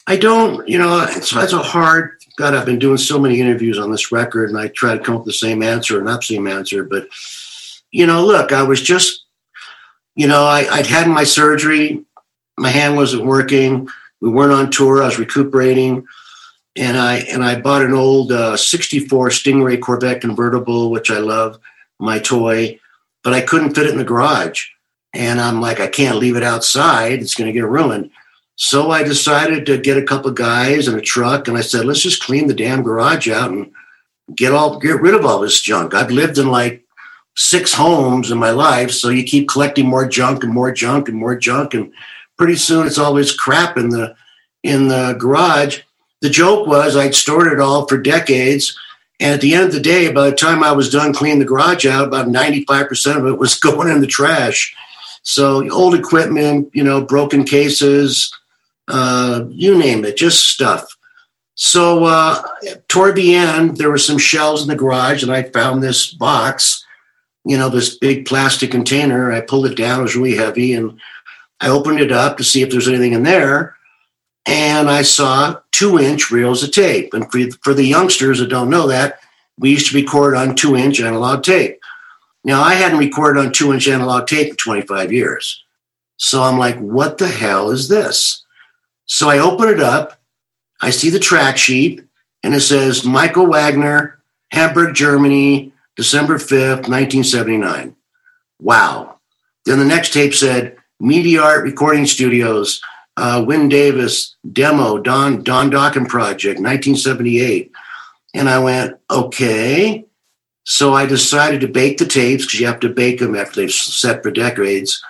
[0.05, 2.11] I don't, you know, it's, that's a hard.
[2.35, 5.15] God, I've been doing so many interviews on this record, and I try to come
[5.15, 6.83] up with the same answer or not the same answer.
[6.83, 7.07] But
[7.91, 9.23] you know, look, I was just,
[10.15, 12.03] you know, I, I'd had my surgery,
[12.57, 13.87] my hand wasn't working.
[14.19, 15.01] We weren't on tour.
[15.01, 16.05] I was recuperating,
[16.75, 21.59] and I and I bought an old uh, '64 Stingray Corvette convertible, which I love,
[21.99, 22.79] my toy,
[23.23, 24.67] but I couldn't fit it in the garage.
[25.13, 28.11] And I'm like, I can't leave it outside; it's going to get ruined.
[28.63, 31.84] So I decided to get a couple of guys and a truck, and I said,
[31.84, 33.69] let's just clean the damn garage out and
[34.34, 35.93] get all get rid of all this junk.
[35.93, 36.82] I've lived in like
[37.36, 41.17] six homes in my life, so you keep collecting more junk and more junk and
[41.17, 41.91] more junk, and
[42.38, 44.15] pretty soon it's always crap in the
[44.63, 45.82] in the garage.
[46.21, 48.80] The joke was I'd stored it all for decades.
[49.19, 51.45] And at the end of the day, by the time I was done cleaning the
[51.45, 54.73] garage out, about 95% of it was going in the trash.
[55.21, 58.34] So old equipment, you know, broken cases,
[58.88, 60.86] uh, you name it, just stuff.
[61.56, 62.41] So uh,
[62.88, 66.84] toward the end, there were some shelves in the garage, and I found this box,
[67.46, 69.32] you know, this big plastic container.
[69.32, 71.00] I pulled it down; it was really heavy, and
[71.60, 73.76] I opened it up to see if there's anything in there.
[74.46, 77.13] And I saw two-inch reels of tape.
[77.13, 79.19] And for, for the youngsters that don't know that,
[79.58, 81.80] we used to record on two-inch analog tape.
[82.43, 85.63] Now, I hadn't recorded on two-inch analog tape in 25 years,
[86.17, 88.42] so I'm like, "What the hell is this?"
[89.05, 90.19] So I open it up,
[90.81, 92.03] I see the track sheet,
[92.43, 94.19] and it says Michael Wagner,
[94.51, 97.95] Hamburg, Germany, December 5th, 1979.
[98.59, 99.19] Wow.
[99.65, 102.81] Then the next tape said Media Art Recording Studios,
[103.17, 107.71] uh, Wyn Davis, demo, Don, Don Dokken Project, 1978.
[108.33, 110.05] And I went, okay.
[110.65, 113.71] So I decided to bake the tapes because you have to bake them after they've
[113.71, 115.03] set for decades.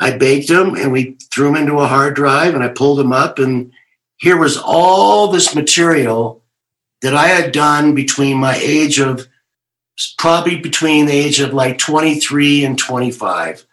[0.00, 3.12] I baked them and we threw them into a hard drive and I pulled them
[3.12, 3.72] up and
[4.18, 6.42] here was all this material
[7.02, 9.26] that I had done between my age of
[10.18, 13.64] probably between the age of like 23 and 25.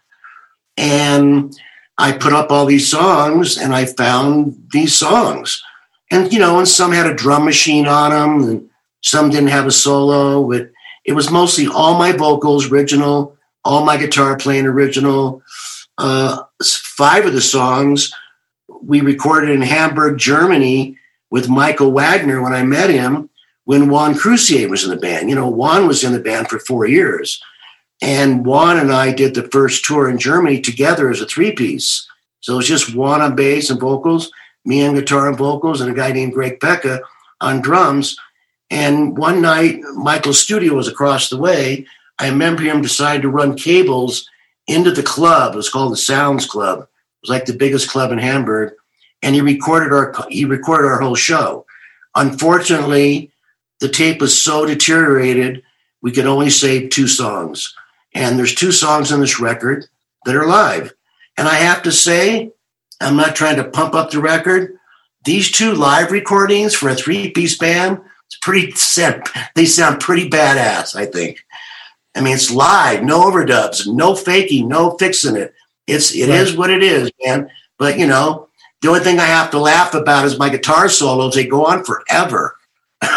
[0.78, 1.56] And
[1.98, 5.64] I put up all these songs and I found these songs.
[6.12, 8.70] And, you know, and some had a drum machine on them and
[9.02, 10.48] some didn't have a solo.
[10.48, 10.72] But
[11.06, 15.42] it was mostly all my vocals original, all my guitar playing original
[15.98, 18.14] uh, five of the songs
[18.82, 20.98] we recorded in Hamburg, Germany
[21.30, 23.30] with Michael Wagner when I met him
[23.66, 25.30] when Juan Croucier was in the band.
[25.30, 27.42] You know, Juan was in the band for four years.
[28.02, 32.08] And Juan and I did the first tour in Germany together as a three piece.
[32.42, 34.32] So it was just Juan on bass and vocals,
[34.66, 37.00] me on guitar and vocals, and a guy named Greg Pecka
[37.42, 38.16] on drums.
[38.70, 41.88] And one night, Michael's studio was across the way.
[42.20, 44.30] I remember him deciding to run cables
[44.68, 45.54] into the club.
[45.54, 46.80] It was called the Sounds Club.
[46.80, 46.88] It
[47.22, 48.74] was like the biggest club in Hamburg,
[49.22, 51.66] and he recorded our he recorded our whole show.
[52.16, 53.32] Unfortunately,
[53.80, 55.64] the tape was so deteriorated
[56.02, 57.74] we could only save two songs,
[58.14, 59.86] and there's two songs on this record
[60.26, 60.94] that are live.
[61.38, 62.52] And I have to say,
[63.02, 64.78] I'm not trying to pump up the record.
[65.26, 68.72] These two live recordings for a three-piece band, it's pretty.
[69.56, 71.45] They sound pretty badass, I think.
[72.16, 75.54] I mean, it's live, no overdubs, no faking, no fixing it.
[75.86, 76.40] It's it right.
[76.40, 77.50] is what it is, man.
[77.78, 78.48] But you know,
[78.82, 81.36] the only thing I have to laugh about is my guitar solos.
[81.36, 82.56] They go on forever.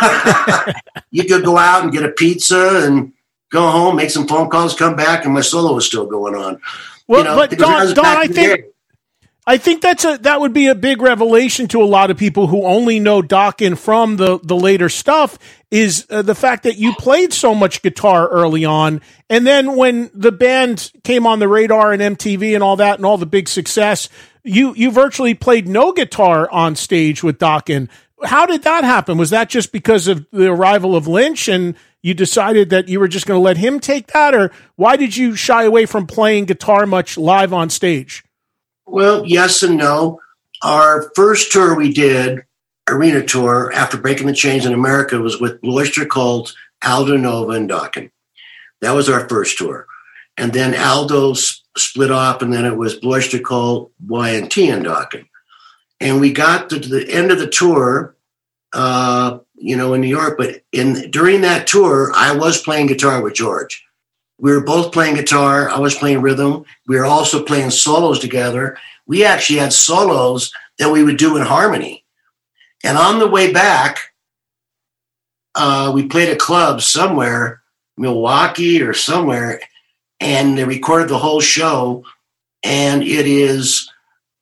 [1.11, 3.12] you could go out and get a pizza and
[3.50, 6.61] go home, make some phone calls, come back, and my solo is still going on.
[7.06, 8.64] Well, you know, but Don, Don I think
[9.48, 12.48] I think that's a that would be a big revelation to a lot of people
[12.48, 15.38] who only know Dokken from the the later stuff
[15.70, 20.11] is uh, the fact that you played so much guitar early on and then when
[20.12, 23.48] the band came on the radar and MTV and all that and all the big
[23.48, 24.11] success
[24.44, 27.88] you you virtually played no guitar on stage with Dokken.
[28.24, 29.16] How did that happen?
[29.16, 33.08] Was that just because of the arrival of Lynch and you decided that you were
[33.08, 36.44] just going to let him take that or why did you shy away from playing
[36.44, 38.24] guitar much live on stage?
[38.88, 40.20] Well, yes and no.
[40.62, 42.44] Our first tour we did,
[42.88, 47.53] arena tour, after breaking the chains in America, was with Blue Oyster Cult, Aldo Nova,
[47.53, 48.11] and Dokken.
[48.81, 49.87] That was our first tour.
[50.38, 55.27] And then Aldo split off, and then it was Blue Oyster Cult, Y&T, and Dokken.
[56.01, 58.16] And we got to the end of the tour,
[58.72, 60.38] uh, you know, in New York.
[60.38, 63.85] But in during that tour, I was playing guitar with George
[64.38, 65.68] we were both playing guitar.
[65.68, 66.64] I was playing rhythm.
[66.87, 68.79] We were also playing solos together.
[69.07, 72.05] We actually had solos that we would do in harmony.
[72.85, 74.14] And on the way back,
[75.55, 77.62] uh, we played a club somewhere,
[77.96, 79.61] Milwaukee or somewhere,
[80.20, 82.05] and they recorded the whole show.
[82.62, 83.90] And it is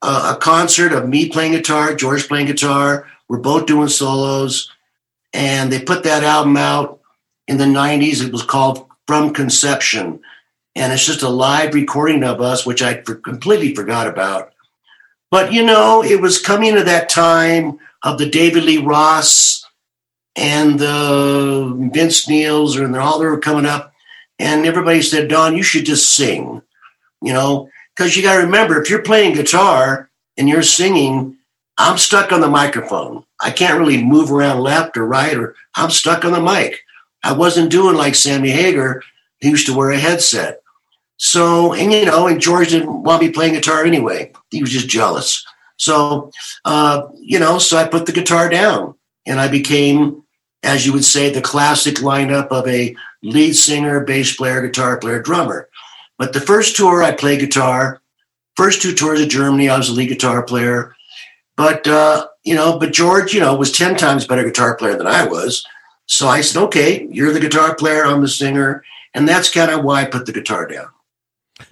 [0.03, 3.09] a, a concert of me playing guitar, George playing guitar.
[3.29, 4.71] We're both doing solos.
[5.33, 7.01] And they put that album out
[7.49, 8.25] in the 90s.
[8.25, 10.21] It was called from conception.
[10.75, 14.53] And it's just a live recording of us, which I completely forgot about.
[15.31, 19.63] But, you know, it was coming to that time of the David Lee Roth
[20.37, 23.93] and the Vince Neils, and all they were coming up.
[24.39, 26.61] And everybody said, Don, you should just sing,
[27.23, 31.39] you know, because you got to remember, if you're playing guitar and you're singing,
[31.79, 33.25] I'm stuck on the microphone.
[33.41, 36.85] I can't really move around left or right, or I'm stuck on the mic.
[37.27, 39.03] I wasn't doing like Sammy Hagar.
[39.41, 40.63] He used to wear a headset.
[41.17, 44.33] So, and you know, and George didn't want me playing guitar anyway.
[44.51, 45.45] He was just jealous.
[45.77, 46.31] So,
[46.65, 48.95] uh, you know, so I put the guitar down
[49.27, 50.23] and I became,
[50.63, 55.21] as you would say, the classic lineup of a lead singer, bass player, guitar player,
[55.21, 55.69] drummer.
[56.19, 58.01] But the first tour I played guitar,
[58.57, 60.95] first two tours of Germany, I was a lead guitar player.
[61.57, 65.09] But, uh, you know, but George, you know, was 10 times better guitar player than
[65.09, 65.67] I was.
[66.07, 68.85] So I said, okay, you're the guitar player, I'm the singer.
[69.13, 70.89] And that's kind of why I put the guitar down.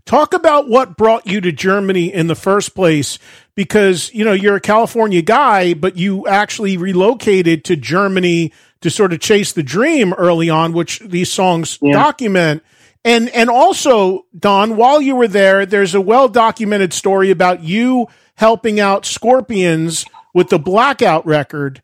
[0.06, 3.18] Talk about what brought you to Germany in the first place
[3.54, 9.12] because, you know, you're a California guy, but you actually relocated to Germany to sort
[9.12, 11.92] of chase the dream early on, which these songs yeah.
[11.92, 12.62] document.
[13.04, 18.08] And and also, Don, while you were there, there's a well documented story about you
[18.36, 21.82] helping out Scorpions with the Blackout record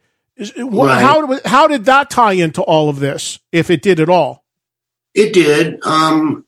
[0.89, 1.03] right.
[1.03, 4.45] How how did that tie into all of this, if it did at all?
[5.15, 5.85] It did.
[5.85, 6.47] Um,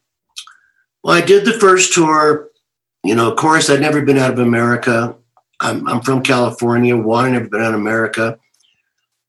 [1.03, 2.49] well, I did the first tour.
[3.03, 5.15] You know, of course, I'd never been out of America.
[5.59, 6.95] I'm, I'm from California.
[6.95, 8.39] One, never been out of America.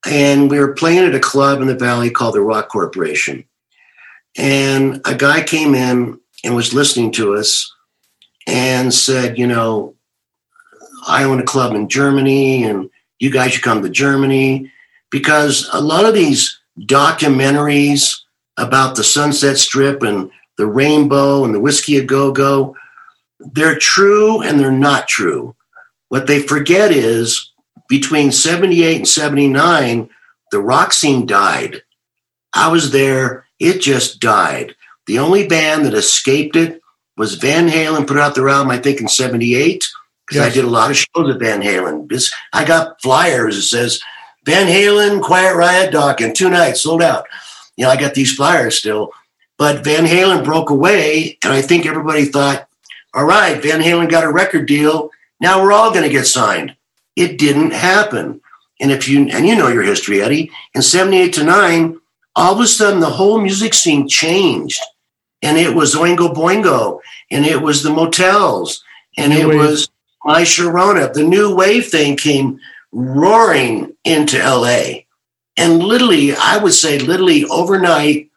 [0.06, 3.44] And we were playing at a club in the valley called the Rock Corporation.
[4.36, 7.72] And a guy came in and was listening to us
[8.46, 9.94] and said, you know,
[11.06, 14.70] I own a club in Germany and you guys should come to Germany
[15.10, 18.20] because a lot of these documentaries
[18.56, 22.76] about the Sunset Strip and the rainbow and the whiskey a go go,
[23.38, 25.54] they're true and they're not true.
[26.08, 27.52] What they forget is
[27.88, 30.08] between 78 and 79,
[30.50, 31.82] the rock scene died.
[32.54, 34.76] I was there, it just died.
[35.06, 36.80] The only band that escaped it
[37.16, 39.86] was Van Halen, put out their album, I think, in 78
[40.26, 40.50] because yes.
[40.50, 42.08] I did a lot of shows with Van Halen.
[42.08, 44.00] This, I got flyers that says
[44.44, 47.26] Van Halen, Quiet Riot, Dokken, two nights sold out.
[47.76, 49.10] You know, I got these flyers still.
[49.56, 52.68] But Van Halen broke away, and I think everybody thought,
[53.14, 55.10] all right, Van Halen got a record deal.
[55.40, 56.76] Now we're all going to get signed.
[57.14, 58.40] It didn't happen.
[58.80, 62.00] And if you and you know your history, Eddie, in 78 to 9,
[62.34, 64.80] all of a sudden the whole music scene changed.
[65.42, 68.82] And it was Oingo Boingo, and it was the motels,
[69.16, 69.88] and it was
[70.24, 72.58] my Sharona, the new wave thing came
[72.92, 75.02] roaring into LA.
[75.56, 78.30] And literally, I would say, literally overnight,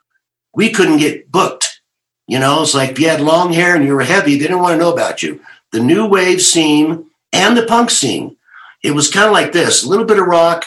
[0.54, 1.82] we couldn't get booked.
[2.28, 4.60] You know, it's like if you had long hair and you were heavy, they didn't
[4.60, 5.40] want to know about you.
[5.72, 8.36] The new wave scene and the punk scene.
[8.84, 10.66] It was kind of like this a little bit of rock.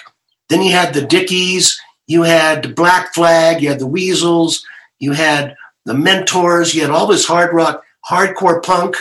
[0.48, 4.64] Then you had the Dickies, you had the Black Flag, you had the Weasels,
[4.98, 5.54] you had
[5.84, 8.96] the Mentors, you had all this hard rock, hardcore punk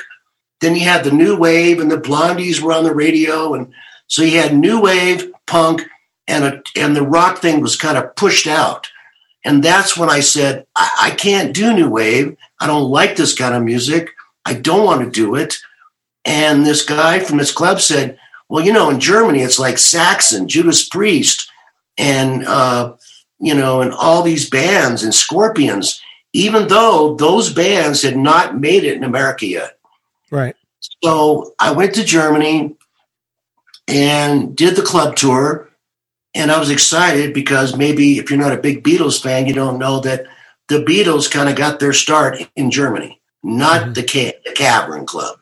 [0.62, 3.74] then you had the new wave, and the Blondies were on the radio, and
[4.07, 5.84] so you had new wave, punk,
[6.28, 8.88] and a, and the rock thing was kind of pushed out.
[9.45, 12.36] And that's when I said, I, I can't do new wave.
[12.60, 14.12] I don't like this kind of music.
[14.45, 15.57] I don't want to do it.
[16.26, 20.47] And this guy from this club said, well, you know, in Germany, it's like Saxon,
[20.47, 21.49] Judas Priest,
[21.97, 22.95] and, uh,
[23.39, 26.01] you know, and all these bands and Scorpions,
[26.34, 29.78] even though those bands had not made it in America yet.
[30.32, 30.55] Right.
[31.03, 32.75] So I went to Germany
[33.88, 35.69] and did the club tour.
[36.36, 39.80] And I was excited because maybe if you're not a big Beatles fan, you don't
[39.80, 40.25] know that
[40.67, 43.93] the Beatles kind of got their start in Germany, not mm-hmm.
[43.93, 45.39] the, Ca- the Cavern Club.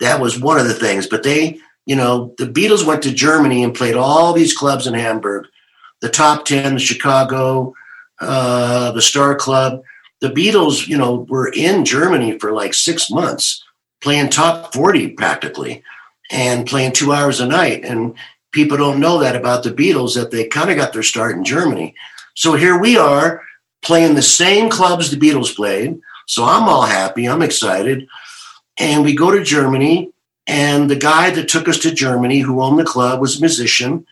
[0.00, 1.06] That was one of the things.
[1.06, 4.94] But they, you know, the Beatles went to Germany and played all these clubs in
[4.94, 5.46] Hamburg,
[6.00, 7.72] the top 10, the Chicago,
[8.20, 9.82] uh, the Star Club.
[10.20, 13.63] The Beatles, you know, were in Germany for like six months,
[14.04, 15.82] playing top 40 practically
[16.30, 17.86] and playing two hours a night.
[17.86, 18.14] And
[18.52, 21.42] people don't know that about the Beatles, that they kind of got their start in
[21.42, 21.94] Germany.
[22.34, 23.42] So here we are
[23.82, 25.98] playing the same clubs the Beatles played.
[26.26, 27.26] So I'm all happy.
[27.26, 28.06] I'm excited.
[28.78, 30.12] And we go to Germany.
[30.46, 34.06] And the guy that took us to Germany, who owned the club, was a musician.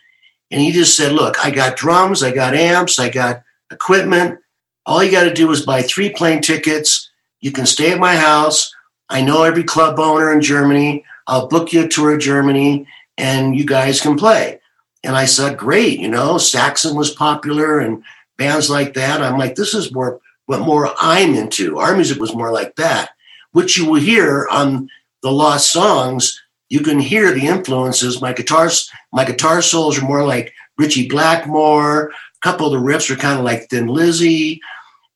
[0.49, 4.39] And he just said, Look, I got drums, I got amps, I got equipment.
[4.87, 7.11] All you got to do is buy three plane tickets.
[7.41, 8.73] You can stay at my house.
[9.13, 11.05] I know every club owner in Germany.
[11.27, 14.59] I'll book you a tour of Germany and you guys can play.
[15.03, 18.03] And I said, great, you know, Saxon was popular and
[18.37, 19.21] bands like that.
[19.21, 21.77] I'm like, this is more what more I'm into.
[21.77, 23.11] Our music was more like that,
[23.51, 24.89] which you will hear on
[25.21, 26.41] the Lost Songs.
[26.69, 28.19] You can hear the influences.
[28.19, 32.09] My guitars, my guitar solos are more like Ritchie Blackmore.
[32.09, 32.11] A
[32.41, 34.59] couple of the riffs are kind of like Thin Lizzy.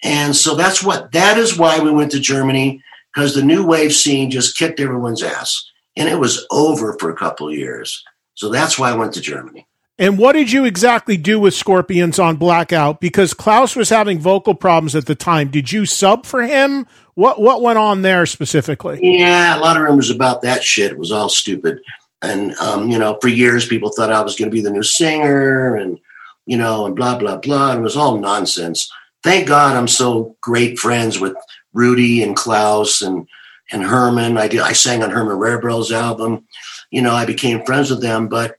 [0.04, 2.84] And so that's what that is why we went to Germany,
[3.18, 7.16] because the new wave scene just kicked everyone's ass and it was over for a
[7.16, 8.04] couple of years.
[8.36, 9.68] So that's why I went to Germany.
[9.98, 13.02] And what did you exactly do with Scorpions on Blackout?
[13.02, 15.48] Because Klaus was having vocal problems at the time.
[15.48, 16.86] Did you sub for him?
[17.16, 19.00] What what went on there specifically?
[19.02, 20.92] Yeah, a lot of rumors about that shit.
[20.92, 21.80] It was all stupid.
[22.22, 24.84] And um, you know, for years people thought I was going to be the new
[24.84, 25.98] singer, and
[26.46, 27.72] you know, and blah blah blah.
[27.72, 28.88] And it was all nonsense.
[29.24, 31.36] Thank God I'm so great friends with
[31.74, 33.28] Rudy and Klaus and
[33.72, 34.38] and Herman.
[34.38, 34.62] I did.
[34.62, 36.48] I sang on Herman Rarebell's album.
[36.92, 38.28] You know, I became friends with them.
[38.28, 38.58] But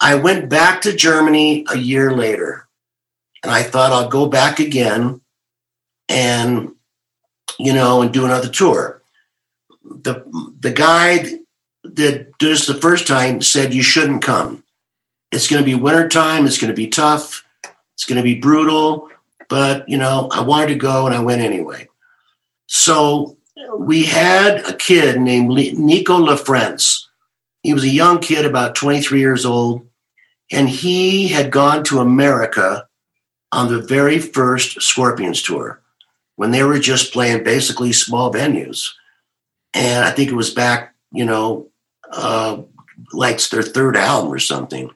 [0.00, 2.68] I went back to Germany a year later,
[3.42, 5.20] and I thought I'll go back again,
[6.08, 6.72] and
[7.58, 9.02] you know, and do another tour.
[9.82, 10.24] The
[10.60, 11.18] the guy
[11.82, 14.64] that did this the first time said you shouldn't come.
[15.32, 16.46] It's going to be wintertime.
[16.46, 17.44] It's going to be tough.
[17.94, 19.08] It's going to be brutal.
[19.48, 21.88] But you know, I wanted to go, and I went anyway.
[22.66, 23.36] So
[23.78, 27.04] we had a kid named Nico LaFrance.
[27.62, 29.86] He was a young kid, about 23 years old,
[30.52, 32.86] and he had gone to America
[33.52, 35.80] on the very first Scorpions tour
[36.36, 38.88] when they were just playing basically small venues.
[39.72, 41.68] And I think it was back, you know,
[42.10, 42.62] uh,
[43.12, 44.90] like their third album or something.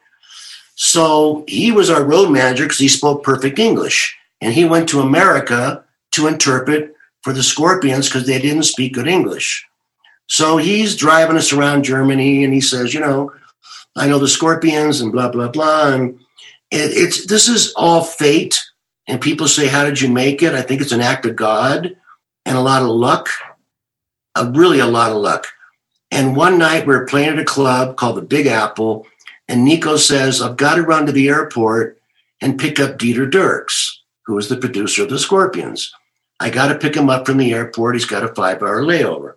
[0.75, 4.16] So he was our road manager because he spoke perfect English.
[4.41, 9.09] And he went to America to interpret for the Scorpions because they didn't speak good
[9.09, 9.66] English.
[10.27, 13.33] So he's driving us around Germany and he says, you know,
[13.97, 15.93] I know the Scorpions and blah, blah, blah.
[15.93, 16.21] And
[16.71, 18.61] it, it's this is all fate.
[19.07, 20.55] And people say, How did you make it?
[20.55, 21.97] I think it's an act of God
[22.45, 23.29] and a lot of luck,
[24.53, 25.47] really a lot of luck.
[26.11, 29.07] And one night we we're playing at a club called the Big Apple,
[29.49, 32.01] and Nico says, I've got to run to the airport
[32.41, 33.91] and pick up Dieter Dierks,
[34.25, 35.93] who is the producer of the Scorpions.
[36.41, 37.97] I got to pick him up from the airport.
[37.97, 39.34] He's got a five hour layover.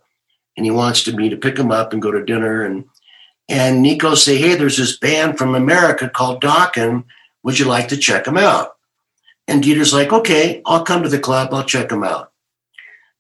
[0.56, 2.64] And he wants to me to pick him up and go to dinner.
[2.64, 2.86] And
[3.50, 7.04] and Nico say, hey, there's this band from America called Dokken.
[7.44, 8.78] Would you like to check them out?
[9.48, 11.54] And Dieter's like, okay, I'll come to the club.
[11.54, 12.32] I'll check them out.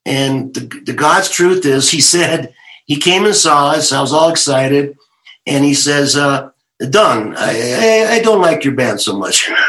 [0.05, 2.53] And the, the God's truth is, he said,
[2.86, 3.91] he came and saw us.
[3.91, 4.97] I was all excited.
[5.45, 6.51] And he says, uh,
[6.82, 9.49] I, I, I don't like your band so much.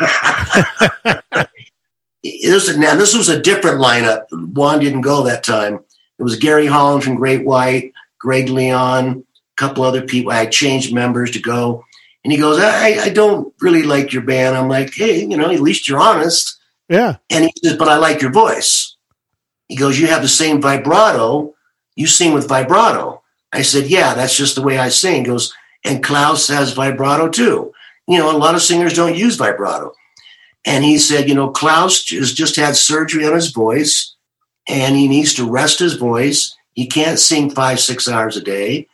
[2.23, 4.25] this, now this was a different lineup.
[4.31, 5.81] Juan didn't go that time.
[6.19, 10.33] It was Gary Holland from Great White, Greg Leon, a couple other people.
[10.33, 11.85] I changed members to go.
[12.25, 14.57] And he goes, I, I don't really like your band.
[14.57, 16.57] I'm like, hey, you know, at least you're honest.
[16.89, 17.17] Yeah.
[17.31, 18.97] And he says, but I like your voice.
[19.67, 21.55] He goes, you have the same vibrato.
[21.97, 23.23] You sing with vibrato.
[23.53, 25.25] I said, yeah, that's just the way I sing.
[25.25, 25.53] He goes,
[25.85, 27.73] and Klaus has vibrato too.
[28.07, 29.93] You know, a lot of singers don't use vibrato.
[30.65, 34.15] And he said, you know, Klaus has just had surgery on his voice
[34.69, 36.57] and he needs to rest his voice.
[36.75, 38.89] He can't sing five, six hours a day.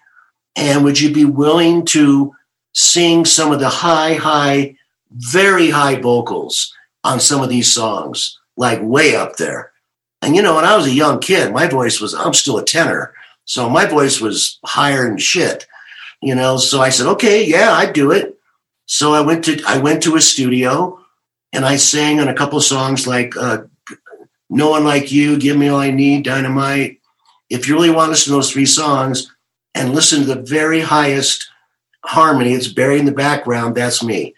[0.56, 2.34] And would you be willing to
[2.72, 4.76] sing some of the high, high,
[5.10, 9.72] very high vocals on some of these songs, like way up there?
[10.22, 12.64] And you know, when I was a young kid, my voice was, I'm still a
[12.64, 13.14] tenor.
[13.44, 15.66] So my voice was higher than shit,
[16.20, 16.56] you know.
[16.56, 18.38] So I said, okay, yeah, I'd do it.
[18.86, 20.98] So I went to I went to a studio
[21.52, 23.62] and I sang on a couple songs like uh,
[24.50, 27.00] "No One Like You," "Give Me All I Need," "Dynamite."
[27.50, 29.34] If you really want to listen to those three songs
[29.74, 31.48] and listen to the very highest
[32.04, 33.74] harmony, it's buried in the background.
[33.74, 34.34] That's me.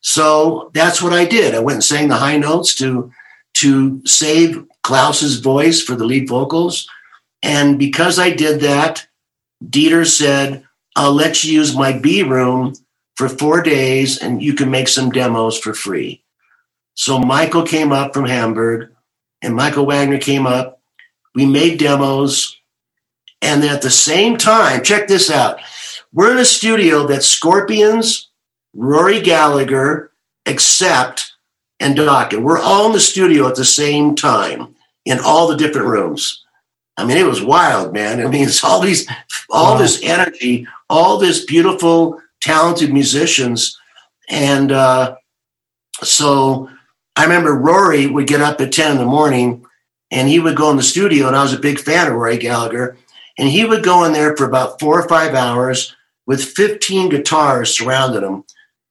[0.00, 1.54] So that's what I did.
[1.54, 3.10] I went and sang the high notes to
[3.54, 6.88] to save Klaus's voice for the lead vocals.
[7.42, 9.06] And because I did that,
[9.64, 12.74] Dieter said, I'll let you use my B room
[13.16, 16.22] for four days and you can make some demos for free.
[16.96, 18.90] So Michael came up from Hamburg
[19.42, 20.80] and Michael Wagner came up.
[21.34, 22.58] We made demos.
[23.42, 25.60] And then at the same time, check this out.
[26.12, 28.30] We're in a studio that Scorpions,
[28.74, 30.10] Rory Gallagher,
[30.46, 31.32] Accept,
[31.78, 32.42] and Dokken.
[32.42, 34.74] We're all in the studio at the same time
[35.04, 36.42] in all the different rooms.
[36.96, 38.24] I mean, it was wild, man.
[38.24, 39.06] I mean, it's all these,
[39.50, 39.78] all wow.
[39.78, 43.78] this energy, all this beautiful, talented musicians.
[44.30, 45.16] And uh,
[46.02, 46.70] so
[47.16, 49.64] I remember Rory would get up at 10 in the morning
[50.10, 51.26] and he would go in the studio.
[51.26, 52.96] And I was a big fan of Rory Gallagher.
[53.38, 55.94] And he would go in there for about four or five hours
[56.26, 58.44] with 15 guitars surrounding him.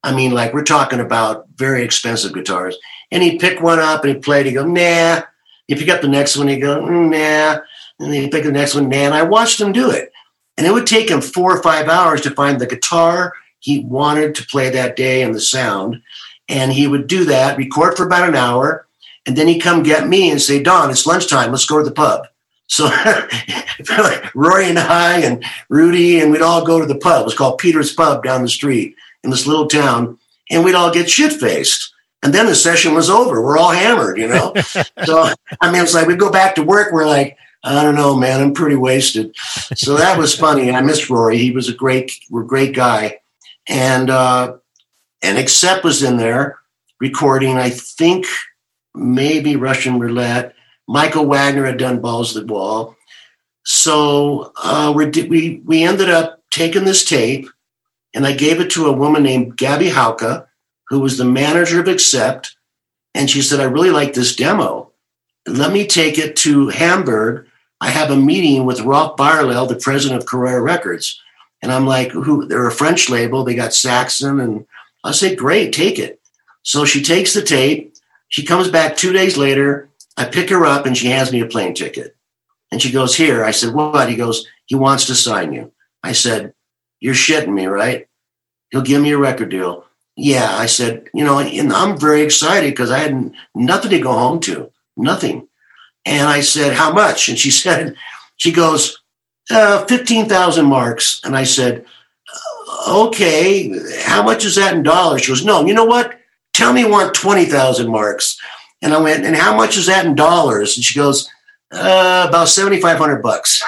[0.03, 2.77] I mean, like we're talking about very expensive guitars.
[3.11, 4.47] And he'd pick one up and he'd play it.
[4.47, 5.21] He'd go, nah.
[5.67, 6.47] He'd pick up the next one.
[6.47, 7.61] He'd go, mm, nah.
[7.99, 8.97] And then he'd pick the next one, nah.
[8.97, 10.11] And I watched him do it.
[10.57, 14.35] And it would take him four or five hours to find the guitar he wanted
[14.35, 16.01] to play that day and the sound.
[16.47, 18.85] And he would do that, record for about an hour,
[19.25, 21.51] and then he'd come get me and say, Don, it's lunchtime.
[21.51, 22.27] Let's go to the pub.
[22.67, 22.89] So
[24.35, 27.21] Rory and I and Rudy and we'd all go to the pub.
[27.21, 30.17] It was called Peter's Pub down the street in this little town,
[30.49, 31.93] and we'd all get shit faced.
[32.23, 33.41] And then the session was over.
[33.41, 34.53] We're all hammered, you know.
[35.05, 35.29] so
[35.61, 36.91] I mean, it's like we'd go back to work.
[36.91, 38.41] We're like, I don't know, man.
[38.41, 39.35] I'm pretty wasted.
[39.75, 40.67] So that was funny.
[40.67, 41.37] And I missed Rory.
[41.37, 43.19] He was a great, great guy,
[43.67, 44.57] and uh,
[45.25, 46.59] and Accept was in there
[46.99, 47.57] recording.
[47.57, 48.27] I think
[48.93, 50.53] maybe Russian roulette
[50.87, 52.95] Michael Wagner had done Balls of the Wall.
[53.63, 57.49] So uh, we we ended up taking this tape,
[58.13, 60.45] and I gave it to a woman named Gaby Hauke,
[60.89, 62.55] who was the manager of Accept,
[63.15, 64.91] and she said, "I really like this demo.
[65.47, 67.47] Let me take it to Hamburg.
[67.81, 71.19] I have a meeting with Rolf Beyerle, the president of Carrere Records."
[71.63, 72.45] And I'm like, "Who?
[72.45, 73.43] They're a French label.
[73.43, 74.67] They got Saxon." And
[75.05, 76.19] I say, "Great, take it."
[76.63, 77.95] So she takes the tape.
[78.27, 81.45] She comes back two days later I pick her up and she hands me a
[81.45, 82.15] plane ticket.
[82.71, 83.43] And she goes, Here.
[83.43, 84.09] I said, What?
[84.09, 85.71] He goes, He wants to sign you.
[86.03, 86.53] I said,
[86.99, 88.07] You're shitting me, right?
[88.69, 89.85] He'll give me a record deal.
[90.15, 90.55] Yeah.
[90.55, 94.39] I said, You know, and I'm very excited because I had nothing to go home
[94.41, 95.47] to, nothing.
[96.05, 97.29] And I said, How much?
[97.29, 97.95] And she said,
[98.37, 99.01] She goes,
[99.51, 101.21] uh, 15,000 marks.
[101.23, 101.85] And I said,
[102.87, 103.71] Okay,
[104.03, 105.21] how much is that in dollars?
[105.21, 106.19] She goes, No, you know what?
[106.53, 108.39] Tell me you want 20,000 marks.
[108.81, 110.77] And I went, and how much is that in dollars?
[110.77, 111.29] And she goes,
[111.71, 113.61] uh, about 7,500 bucks.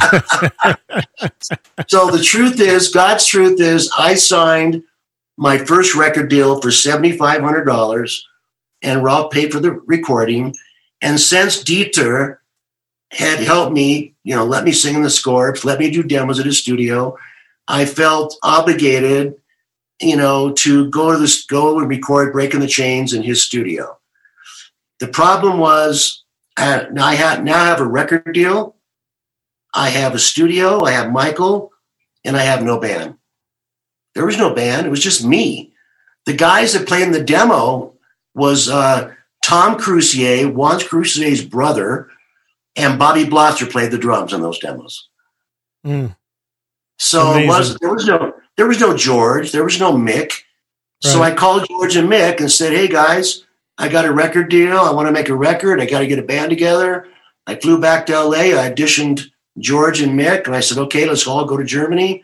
[1.88, 4.82] so the truth is, God's truth is, I signed
[5.36, 8.18] my first record deal for $7,500
[8.82, 10.54] and Rob paid for the recording.
[11.02, 12.38] And since Dieter
[13.10, 16.38] had helped me, you know, let me sing in the Scorps, let me do demos
[16.38, 17.16] at his studio,
[17.68, 19.34] I felt obligated,
[20.00, 23.98] you know, to go to this, go and record Breaking the Chains in his studio.
[25.00, 26.24] The problem was
[26.56, 28.76] I have now I have a record deal,
[29.74, 31.72] I have a studio, I have Michael,
[32.24, 33.16] and I have no band.
[34.14, 35.72] There was no band; it was just me.
[36.24, 37.94] The guys that played in the demo
[38.34, 39.12] was uh,
[39.44, 42.08] Tom Croucier, Juan Croucier's brother,
[42.74, 45.08] and Bobby Blotzer played the drums on those demos.
[45.84, 46.16] Mm.
[46.98, 50.30] So was there was no there was no George, there was no Mick.
[51.04, 51.12] Right.
[51.12, 53.44] So I called George and Mick and said, "Hey guys,
[53.78, 54.78] I got a record deal.
[54.78, 55.80] I want to make a record.
[55.80, 57.08] I got to get a band together.
[57.46, 58.58] I flew back to LA.
[58.58, 62.22] I auditioned George and Mick, and I said, okay, let's all go to Germany.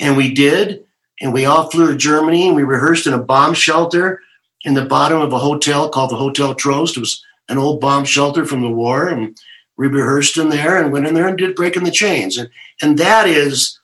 [0.00, 0.84] And we did.
[1.20, 4.20] And we all flew to Germany and we rehearsed in a bomb shelter
[4.64, 6.96] in the bottom of a hotel called the Hotel Trost.
[6.96, 9.08] It was an old bomb shelter from the war.
[9.08, 9.38] And
[9.76, 12.36] we rehearsed in there and went in there and did Breaking the Chains.
[12.36, 12.50] And,
[12.82, 13.78] and that is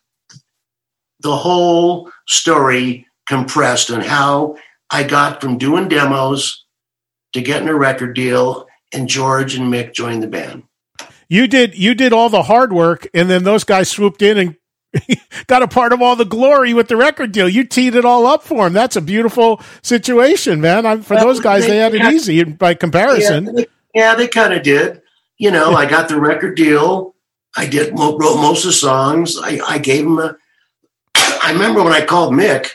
[1.22, 4.56] the whole story compressed on how
[4.90, 6.64] I got from doing demos
[7.32, 10.64] to getting a record deal, and George and Mick joined the band.
[11.28, 14.56] You did you did all the hard work, and then those guys swooped in and
[15.46, 17.48] got a part of all the glory with the record deal.
[17.48, 18.72] You teed it all up for them.
[18.72, 20.86] That's a beautiful situation, man.
[20.86, 23.46] I'm, for well, those guys, they, they had it yeah, easy by comparison.
[23.46, 25.02] Yeah, they, yeah, they kind of did.
[25.38, 27.14] You know, I got the record deal.
[27.56, 29.36] I did wrote most of the songs.
[29.40, 30.36] I, I gave them a.
[31.42, 32.70] I remember when I called Mick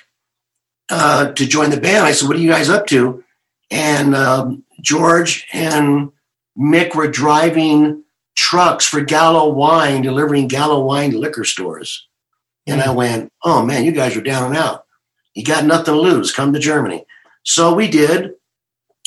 [0.90, 2.06] uh, to join the band.
[2.06, 3.24] I said, "What are you guys up to?"
[3.72, 6.12] And um, George and
[6.58, 8.04] Mick were driving
[8.36, 12.08] trucks for Gallo Wine, delivering Gallo Wine to liquor stores.
[12.68, 14.86] And I went, "Oh man, you guys are down and out.
[15.34, 16.32] You got nothing to lose.
[16.34, 17.06] Come to Germany."
[17.44, 18.34] So we did.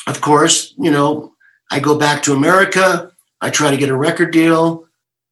[0.07, 1.35] Of course, you know,
[1.71, 3.13] I go back to America.
[3.41, 4.87] I try to get a record deal.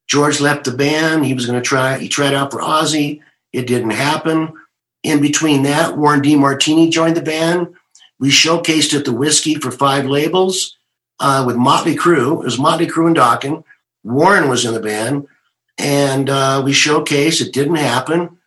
[0.07, 1.25] George left the band.
[1.25, 3.21] He was going to try, he tried out for Ozzy.
[3.57, 4.53] It didn't happen.
[5.03, 7.75] In between that, Warren DeMartini joined the band.
[8.19, 10.77] We showcased at the Whiskey for five labels
[11.21, 12.41] uh, with Motley Crue.
[12.41, 13.65] It was Motley Crue and Dokken.
[14.05, 15.27] Warren was in the band.
[15.79, 17.41] And uh, we showcased.
[17.41, 18.39] It didn't happen.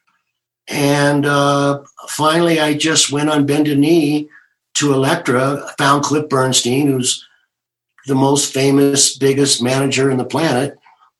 [0.67, 4.29] And uh, finally, I just went on bended knee
[4.75, 7.27] to Elektra, found Cliff Bernstein, who's
[8.05, 10.77] the most famous, biggest manager in the planet,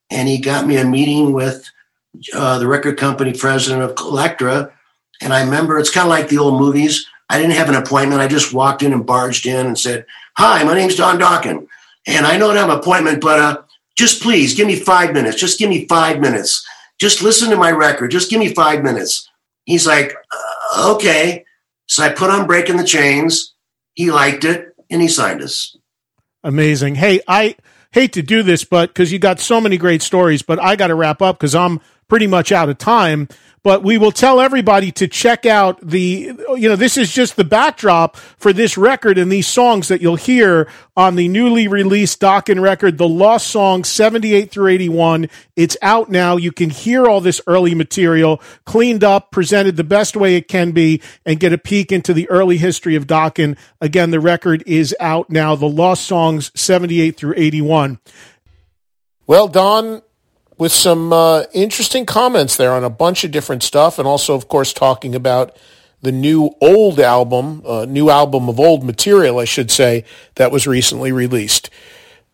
[0.09, 1.69] and he got me a meeting with
[2.33, 4.71] uh, the record company president of Elektra.
[5.21, 7.05] And I remember it's kind of like the old movies.
[7.29, 8.21] I didn't have an appointment.
[8.21, 10.05] I just walked in and barged in and said,
[10.37, 11.67] "Hi, my name's Don Dokken,
[12.07, 13.61] and I don't have an appointment, but uh,
[13.97, 15.37] just please give me five minutes.
[15.37, 16.65] Just give me five minutes.
[16.99, 18.11] Just listen to my record.
[18.11, 19.29] Just give me five minutes."
[19.65, 21.45] He's like, uh, "Okay."
[21.87, 23.53] So I put on "Breaking the Chains."
[23.93, 25.75] He liked it, and he signed us.
[26.43, 26.95] Amazing.
[26.95, 27.55] Hey, I
[27.91, 30.87] hate to do this, but because you got so many great stories, but I got
[30.87, 33.29] to wrap up because I'm pretty much out of time.
[33.61, 37.43] But we will tell everybody to check out the, you know, this is just the
[37.43, 42.61] backdrop for this record and these songs that you'll hear on the newly released Dokken
[42.61, 45.29] record, The Lost Song 78 through 81.
[45.57, 46.37] It's out now.
[46.37, 50.71] You can hear all this early material cleaned up, presented the best way it can
[50.71, 53.57] be, and get a peek into the early history of Dokken.
[53.81, 55.55] Again, the record is out now.
[55.55, 57.99] The Lost Songs 78 through 81.
[59.27, 60.01] Well, Don,
[60.59, 64.47] with some uh, interesting comments there on a bunch of different stuff, and also, of
[64.47, 65.57] course, talking about
[66.01, 70.03] the new old album, uh, new album of old material, I should say,
[70.35, 71.69] that was recently released.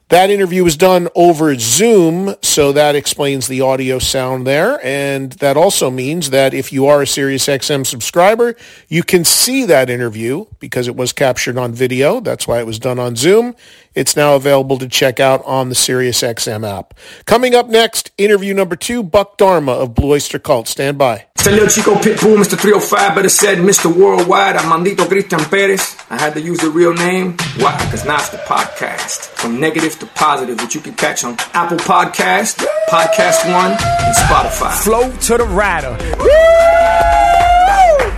[0.10, 4.80] That interview was done over Zoom, so that explains the audio sound there.
[4.86, 8.56] And that also means that if you are a SiriusXM subscriber,
[8.88, 12.20] you can see that interview because it was captured on video.
[12.20, 13.56] That's why it was done on Zoom.
[13.96, 16.94] It's now available to check out on the SiriusXM app.
[17.26, 20.68] Coming up next, interview number two, Buck Dharma of Blue Oyster Cult.
[20.68, 21.26] Stand by.
[21.36, 22.60] It's little Chico Pitbull, Mr.
[22.60, 23.86] 305, better said Mr.
[23.96, 24.58] Worldwide.
[24.58, 25.96] I'm Mandito Christian Perez.
[26.10, 27.38] I had to use the real name.
[27.58, 27.78] Why?
[27.86, 29.28] Because now it's the podcast.
[29.38, 34.74] From negative to positive, which you can catch on Apple Podcast, Podcast One, and Spotify.
[34.84, 35.96] Flow to the rider.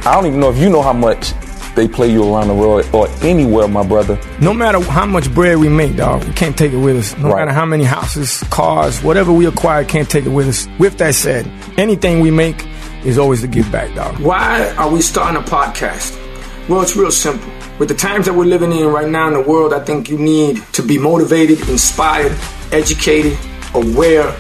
[0.08, 1.34] I don't even know if you know how much
[1.78, 4.20] they play you around the world or anywhere, my brother.
[4.42, 7.18] No matter how much bread we make, dog, we can't take it with us.
[7.18, 7.46] No right.
[7.46, 10.68] matter how many houses, cars, whatever we acquire, can't take it with us.
[10.80, 11.46] With that said,
[11.78, 12.66] anything we make
[13.06, 14.20] is always to give back, dog.
[14.20, 16.20] Why are we starting a podcast?
[16.68, 17.50] Well, it's real simple.
[17.80, 20.18] With the times that we're living in right now in the world, I think you
[20.18, 22.36] need to be motivated, inspired,
[22.72, 23.38] educated,
[23.76, 24.36] aware,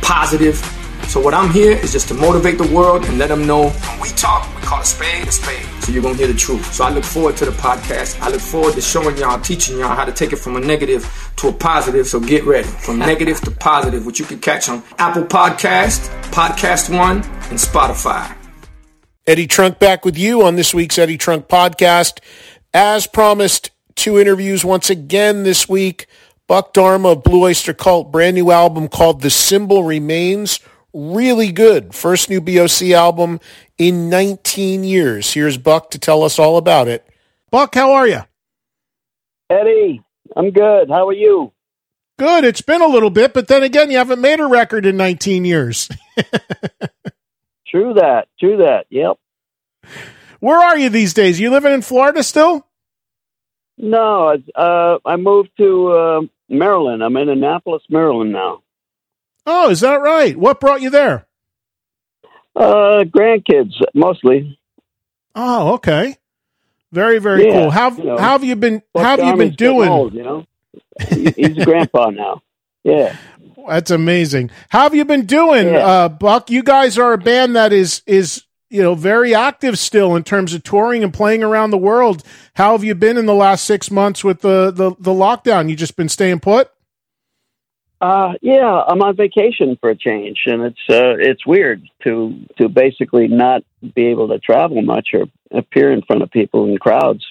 [0.00, 0.62] positive.
[1.06, 4.00] So what I'm here is just to motivate the world and let them know when
[4.00, 5.64] we talk, we call a spade a spade.
[5.82, 6.72] So you're gonna hear the truth.
[6.72, 8.20] So I look forward to the podcast.
[8.20, 11.32] I look forward to showing y'all, teaching y'all how to take it from a negative
[11.36, 12.06] to a positive.
[12.06, 12.68] So get ready.
[12.68, 17.18] From negative to positive, which you can catch on Apple Podcast, Podcast One,
[17.48, 18.34] and Spotify.
[19.26, 22.20] Eddie Trunk back with you on this week's Eddie Trunk podcast.
[22.72, 26.06] As promised, two interviews once again this week.
[26.46, 30.60] Buck Dharma of Blue Oyster Cult, brand new album called The Symbol Remains.
[30.94, 31.94] Really good.
[31.94, 33.40] First new BOC album
[33.76, 35.32] in 19 years.
[35.32, 37.06] Here's Buck to tell us all about it.
[37.50, 38.20] Buck, how are you?
[39.50, 40.02] Eddie,
[40.36, 40.88] I'm good.
[40.90, 41.52] How are you?
[42.18, 42.44] Good.
[42.44, 45.44] It's been a little bit, but then again, you haven't made a record in 19
[45.44, 45.88] years.
[47.68, 48.26] true that.
[48.40, 48.86] True that.
[48.90, 49.18] Yep.
[50.40, 51.38] Where are you these days?
[51.38, 52.66] You living in Florida still?
[53.76, 57.02] No, uh, I moved to uh, Maryland.
[57.02, 58.62] I'm in Annapolis, Maryland now.
[59.50, 60.36] Oh, is that right?
[60.36, 61.26] What brought you there?
[62.54, 64.58] Uh, grandkids mostly.
[65.34, 66.18] Oh, okay.
[66.92, 67.70] Very, very yeah, cool.
[67.70, 68.82] How, you know, how have you been?
[68.94, 69.88] How have you been doing?
[69.88, 70.46] Old, you know,
[71.08, 72.42] he's a grandpa now.
[72.84, 73.16] Yeah,
[73.66, 74.50] that's amazing.
[74.70, 75.86] How have you been doing, yeah.
[75.86, 76.48] uh, Buck?
[76.48, 80.54] You guys are a band that is is you know very active still in terms
[80.54, 82.22] of touring and playing around the world.
[82.54, 85.68] How have you been in the last six months with the the, the lockdown?
[85.68, 86.70] You just been staying put?
[88.00, 92.68] Uh, yeah, I'm on vacation for a change, and it's uh, it's weird to to
[92.68, 97.24] basically not be able to travel much or appear in front of people in crowds.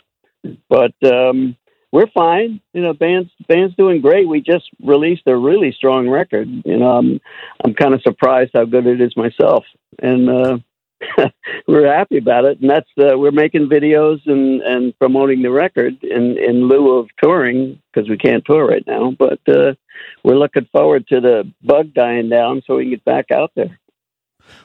[0.70, 1.56] But um,
[1.92, 2.60] we're fine.
[2.74, 4.28] You know, band's band's doing great.
[4.28, 6.50] We just released a really strong record.
[6.66, 7.22] You know, I'm
[7.64, 9.64] I'm kind of surprised how good it is myself,
[10.00, 10.58] and uh,
[11.68, 12.60] we're happy about it.
[12.60, 17.08] And that's uh, we're making videos and and promoting the record in in lieu of
[17.24, 19.12] touring because we can't tour right now.
[19.18, 19.76] But uh,
[20.24, 23.80] we're looking forward to the bug dying down so we can get back out there.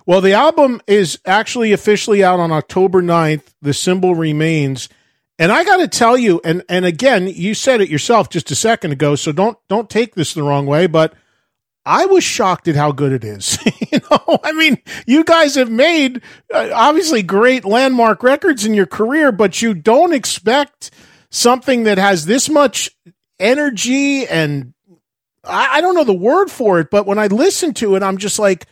[0.07, 3.55] Well, the album is actually officially out on October 9th.
[3.61, 4.89] The symbol remains.
[5.39, 8.55] And I got to tell you, and, and again, you said it yourself just a
[8.55, 11.15] second ago, so don't, don't take this the wrong way, but
[11.85, 13.59] I was shocked at how good it is.
[13.93, 16.23] you know, I mean, you guys have made
[16.55, 20.91] uh, obviously great landmark records in your career, but you don't expect
[21.31, 22.91] something that has this much
[23.41, 24.75] energy and
[25.45, 28.19] I, I don't know the word for it, but when I listen to it, I'm
[28.19, 28.67] just like,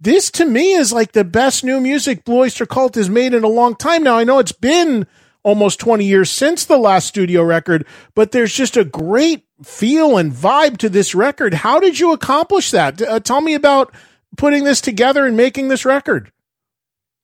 [0.00, 3.44] this to me is like the best new music Blue Oyster Cult has made in
[3.44, 4.02] a long time.
[4.02, 5.06] Now I know it's been
[5.42, 10.32] almost 20 years since the last studio record, but there's just a great feel and
[10.32, 11.54] vibe to this record.
[11.54, 13.00] How did you accomplish that?
[13.00, 13.94] Uh, tell me about
[14.36, 16.32] putting this together and making this record.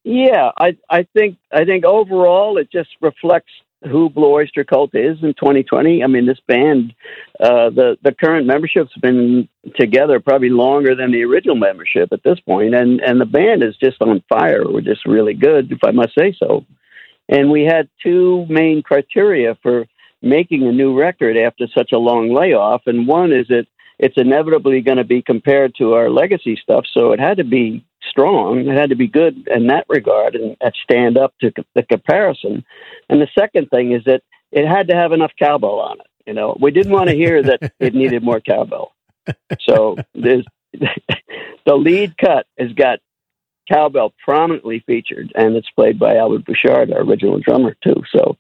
[0.05, 5.19] Yeah, I I think I think overall it just reflects who Blue Oyster Cult is
[5.23, 6.03] in 2020.
[6.03, 6.95] I mean, this band,
[7.41, 12.41] uh, the the current membership's been together probably longer than the original membership at this
[12.41, 14.65] point, and and the band is just on fire.
[14.67, 16.67] We're just really good, if I must say so.
[17.29, 19.87] And we had two main criteria for
[20.21, 23.67] making a new record after such a long layoff, and one is that
[23.99, 27.85] it's inevitably going to be compared to our legacy stuff, so it had to be
[28.09, 28.67] strong.
[28.67, 32.65] It had to be good in that regard and stand up to the comparison.
[33.09, 34.23] And the second thing is that
[34.53, 36.07] it had to have enough cowbell on it.
[36.27, 38.93] You know, we didn't want to hear that it needed more cowbell.
[39.61, 43.01] So there's the lead cut has got
[43.71, 48.03] cowbell prominently featured, and it's played by Albert Bouchard, our original drummer too.
[48.15, 48.37] So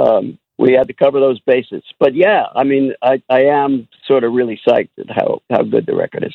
[0.00, 1.82] um, we had to cover those bases.
[1.98, 5.86] But yeah, I mean, I, I am sort of really psyched at how how good
[5.86, 6.34] the record is.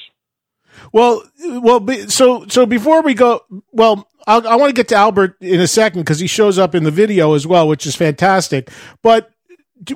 [0.92, 5.38] Well, well, so so before we go, well, I'll, i want to get to Albert
[5.42, 8.70] in a second because he shows up in the video as well, which is fantastic.
[9.02, 9.32] But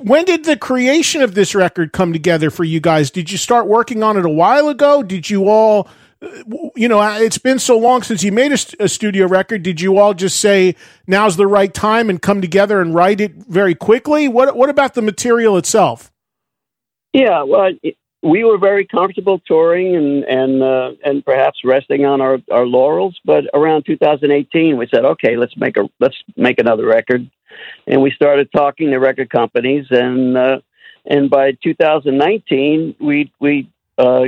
[0.02, 3.10] when did the creation of this record come together for you guys?
[3.10, 5.02] Did you start working on it a while ago?
[5.02, 5.88] Did you all,
[6.20, 6.28] uh,
[6.76, 9.62] you know, it's been so long since you made a, a studio record.
[9.62, 10.74] Did you all just say
[11.06, 14.28] now's the right time and come together and write it very quickly?
[14.28, 16.12] What What about the material itself?
[17.14, 17.70] Yeah, well,
[18.28, 23.18] we were very comfortable touring and and uh, and perhaps resting on our, our laurels.
[23.24, 27.28] But around 2018, we said, okay, let's make a let's make another record,
[27.86, 29.86] and we started talking to record companies.
[29.90, 30.58] And uh,
[31.06, 34.24] and by 2019, we we uh,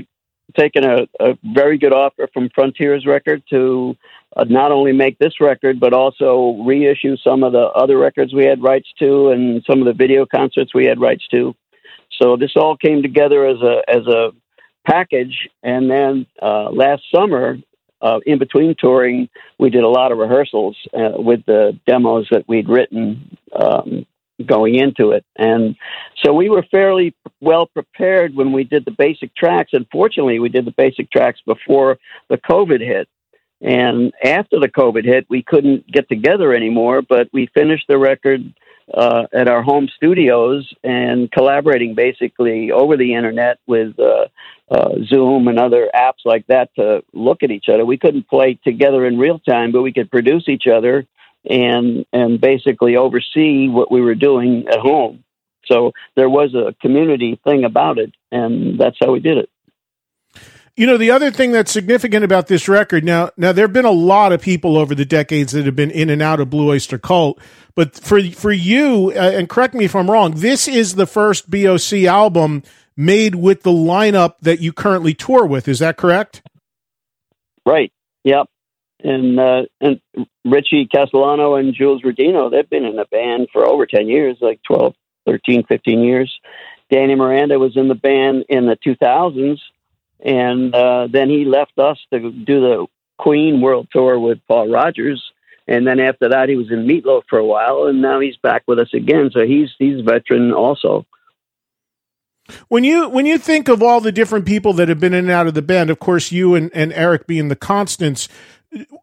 [0.57, 3.97] taken a, a very good offer from Frontiers Record to
[4.37, 8.45] uh, not only make this record but also reissue some of the other records we
[8.45, 11.55] had rights to and some of the video concerts we had rights to.
[12.21, 14.31] So this all came together as a as a
[14.87, 17.59] package, and then uh, last summer,
[18.03, 22.49] uh, in between touring, we did a lot of rehearsals uh, with the demos that
[22.49, 24.07] we'd written um,
[24.45, 25.77] going into it, and
[26.25, 29.71] so we were fairly well prepared when we did the basic tracks.
[29.73, 31.99] Unfortunately, we did the basic tracks before
[32.29, 33.09] the COVID hit.
[33.63, 38.55] And after the COVID hit, we couldn't get together anymore, but we finished the record
[38.93, 44.27] uh, at our home studios and collaborating basically over the internet with uh,
[44.71, 47.85] uh, Zoom and other apps like that to look at each other.
[47.85, 51.07] We couldn't play together in real time, but we could produce each other
[51.49, 55.25] and and basically oversee what we were doing at home.
[55.67, 59.51] So there was a community thing about it, and that's how we did it.
[60.81, 63.85] You know, the other thing that's significant about this record now, now there have been
[63.85, 66.71] a lot of people over the decades that have been in and out of Blue
[66.71, 67.39] Oyster Cult,
[67.75, 71.51] but for for you, uh, and correct me if I'm wrong, this is the first
[71.51, 72.63] BOC album
[72.97, 75.69] made with the lineup that you currently tour with.
[75.69, 76.41] Is that correct?
[77.67, 77.93] Right.
[78.25, 78.47] Yep.
[79.05, 80.01] And uh, and
[80.47, 84.63] Richie Castellano and Jules Radino, they've been in the band for over 10 years, like
[84.63, 84.95] 12,
[85.27, 86.41] 13, 15 years.
[86.91, 89.59] Danny Miranda was in the band in the 2000s
[90.23, 92.87] and uh, then he left us to do the
[93.19, 95.23] Queen World Tour with Paul Rodgers.
[95.69, 98.65] And then after that, he was in Meatloaf for a while, and now he's back
[98.67, 99.31] with us again.
[99.33, 101.07] So he's he's veteran also.
[102.69, 105.31] When you when you think of all the different people that have been in and
[105.31, 108.29] out of the band, of course, you and, and Eric being the constants,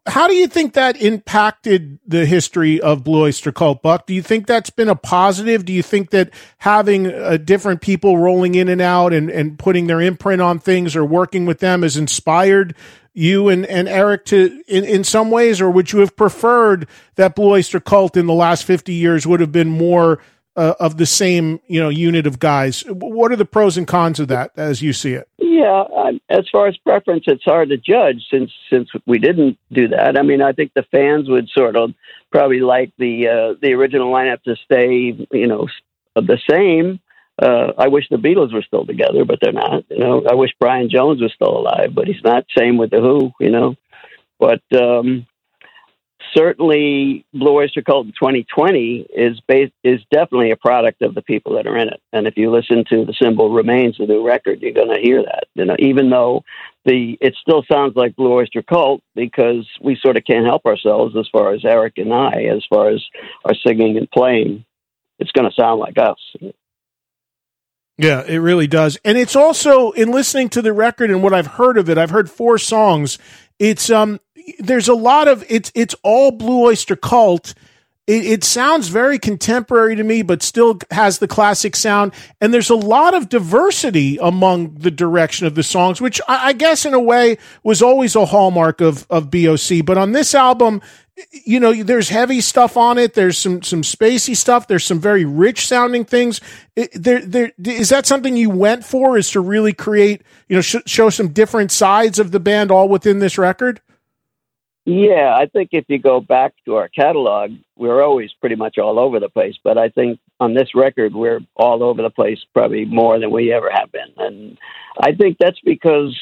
[0.06, 4.06] how do you think that impacted the history of Blue Oyster Cult, Buck?
[4.06, 5.64] Do you think that's been a positive?
[5.64, 9.86] Do you think that having uh, different people rolling in and out and, and putting
[9.86, 12.74] their imprint on things or working with them has inspired
[13.12, 17.34] you and, and Eric to in, in some ways, or would you have preferred that
[17.34, 20.20] Blue Oyster Cult in the last 50 years would have been more
[20.58, 22.82] uh, of the same you know unit of guys.
[22.88, 25.28] What are the pros and cons of that as you see it?
[25.50, 29.88] Yeah, I, as far as preference, it's hard to judge since since we didn't do
[29.88, 30.18] that.
[30.18, 31.94] I mean, I think the fans would sort of
[32.30, 35.66] probably like the uh, the original lineup to stay, you know,
[36.14, 37.00] the same.
[37.40, 39.84] Uh, I wish the Beatles were still together, but they're not.
[39.88, 42.44] You know, I wish Brian Jones was still alive, but he's not.
[42.56, 43.32] Same with the Who.
[43.40, 43.76] You know,
[44.38, 45.26] but um,
[46.34, 51.54] certainly Blue Oyster Cult in 2020 is based, is definitely a product of the people
[51.56, 52.00] that are in it.
[52.12, 55.22] And if you listen to the symbol remains the new record, you're going to hear
[55.22, 55.44] that.
[55.54, 56.44] You know, even though
[56.84, 61.16] the it still sounds like Blue Oyster Cult because we sort of can't help ourselves
[61.16, 63.04] as far as Eric and I, as far as
[63.44, 64.64] our singing and playing,
[65.18, 66.18] it's going to sound like us.
[67.98, 68.96] Yeah, it really does.
[69.04, 72.10] And it's also in listening to the record and what I've heard of it, I've
[72.10, 73.18] heard four songs.
[73.58, 74.20] It's um
[74.58, 77.54] there's a lot of it's it's all Blue Oyster Cult.
[78.06, 82.14] It, it, sounds very contemporary to me, but still has the classic sound.
[82.40, 86.52] And there's a lot of diversity among the direction of the songs, which I, I
[86.54, 89.84] guess in a way was always a hallmark of of BOC.
[89.84, 90.80] But on this album,
[91.32, 93.14] you know, there's heavy stuff on it.
[93.14, 94.68] There's some some spacey stuff.
[94.68, 96.40] There's some very rich sounding things.
[96.94, 99.18] There, there is that something you went for?
[99.18, 102.88] Is to really create, you know, sh- show some different sides of the band all
[102.88, 103.80] within this record.
[104.90, 108.98] Yeah, I think if you go back to our catalog, we're always pretty much all
[108.98, 109.54] over the place.
[109.62, 113.52] But I think on this record, we're all over the place, probably more than we
[113.52, 114.14] ever have been.
[114.16, 114.58] And
[114.98, 116.18] I think that's because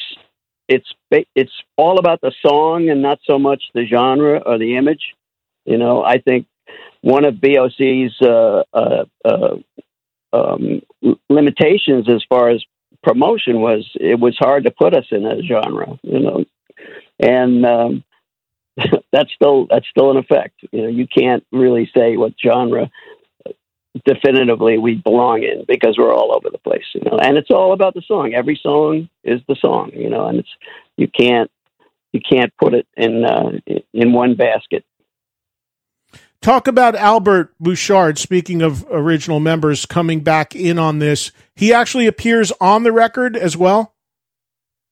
[0.67, 0.93] it's
[1.33, 5.15] it's all about the song and not so much the genre or the image.
[5.63, 6.45] You know, I think
[6.99, 9.55] one of BOC's uh, uh, uh,
[10.33, 10.81] um,
[11.29, 12.61] limitations as far as
[13.01, 15.97] promotion was it was hard to put us in a genre.
[16.03, 16.45] You know,
[17.17, 18.03] and um,
[19.11, 20.55] that's still that's still in effect.
[20.71, 22.89] You know, you can't really say what genre
[24.05, 26.85] definitively we belong in because we're all over the place.
[26.93, 28.33] You know, and it's all about the song.
[28.33, 29.91] Every song is the song.
[29.93, 30.49] You know, and it's
[30.97, 31.49] you can't
[32.13, 33.51] you can't put it in uh,
[33.93, 34.83] in one basket.
[36.39, 38.19] Talk about Albert Bouchard.
[38.19, 43.35] Speaking of original members coming back in on this, he actually appears on the record
[43.35, 43.95] as well.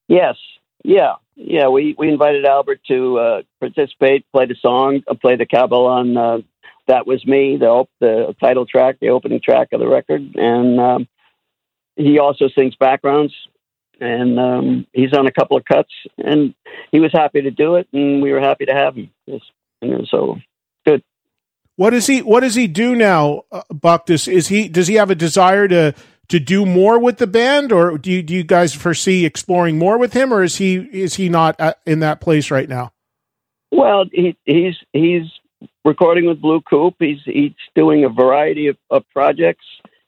[0.08, 0.36] Yes,
[0.84, 5.46] yeah, yeah, we, we invited Albert to uh, participate, play the song, uh, play the
[5.46, 6.38] cowbell on uh,
[6.88, 10.80] "That Was Me," the op- the title track, the opening track of the record, and
[10.80, 11.08] um,
[11.96, 13.34] he also sings backgrounds.
[13.98, 16.54] And um, he's on a couple of cuts, and
[16.92, 19.10] he was happy to do it, and we were happy to have him.
[19.82, 20.38] And so
[20.86, 21.02] good.
[21.78, 24.06] What does he What does he do now, uh, Buck?
[24.06, 25.94] Does is he Does he have a desire to
[26.28, 29.97] to do more with the band, or do you, do you guys foresee exploring more
[29.97, 32.91] with him, or is he is he not in that place right now?
[33.71, 35.23] Well, he, he's he's
[35.84, 36.95] recording with Blue Coupe.
[36.99, 39.65] He's he's doing a variety of, of projects,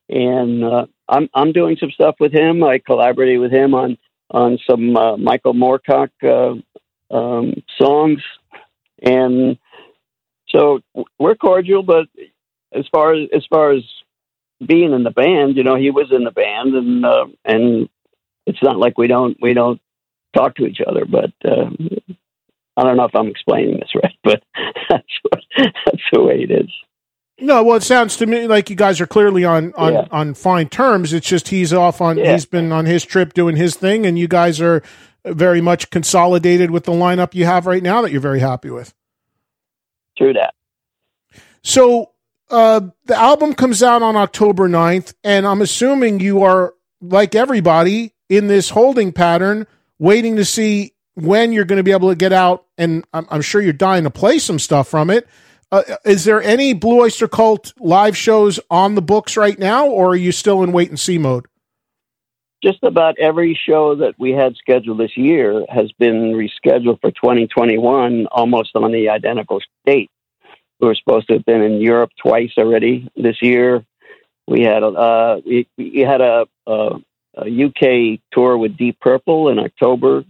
[0.10, 2.64] and uh, I'm I'm doing some stuff with him.
[2.64, 3.98] I collaborated with him on
[4.32, 8.22] on some uh, Michael Moorcock uh, um, songs,
[9.02, 9.58] and
[10.50, 10.80] so
[11.20, 11.84] we're cordial.
[11.84, 12.08] But
[12.74, 13.84] as far as as far as
[14.66, 17.90] being in the band, you know, he was in the band, and uh, and
[18.46, 19.82] it's not like we don't we don't
[20.36, 21.06] talk to each other.
[21.06, 21.70] But uh,
[22.76, 24.44] I don't know if I'm explaining this right, but
[24.90, 26.70] that's what, that's the way it is.
[27.40, 30.08] No, well, it sounds to me like you guys are clearly on on yeah.
[30.10, 31.14] on fine terms.
[31.14, 32.32] It's just he's off on yeah.
[32.32, 34.82] he's been on his trip doing his thing, and you guys are
[35.24, 38.94] very much consolidated with the lineup you have right now that you're very happy with.
[40.18, 40.56] True that.
[41.62, 42.12] So
[42.50, 48.14] uh, the album comes out on October 9th, and I'm assuming you are, like everybody,
[48.30, 49.68] in this holding pattern,
[50.00, 52.66] waiting to see when you're going to be able to get out.
[52.78, 55.28] And I'm, I'm sure you're dying to play some stuff from it.
[55.72, 60.10] Uh, is there any Blue Oyster Cult live shows on the books right now, or
[60.10, 61.46] are you still in wait and see mode?
[62.64, 68.28] Just about every show that we had scheduled this year has been rescheduled for 2021,
[68.28, 70.10] almost on the identical date.
[70.80, 73.86] We were supposed to have been in Europe twice already this year.
[74.48, 76.90] We had a uh, we, we had a, a,
[77.36, 80.24] a UK tour with Deep Purple in October.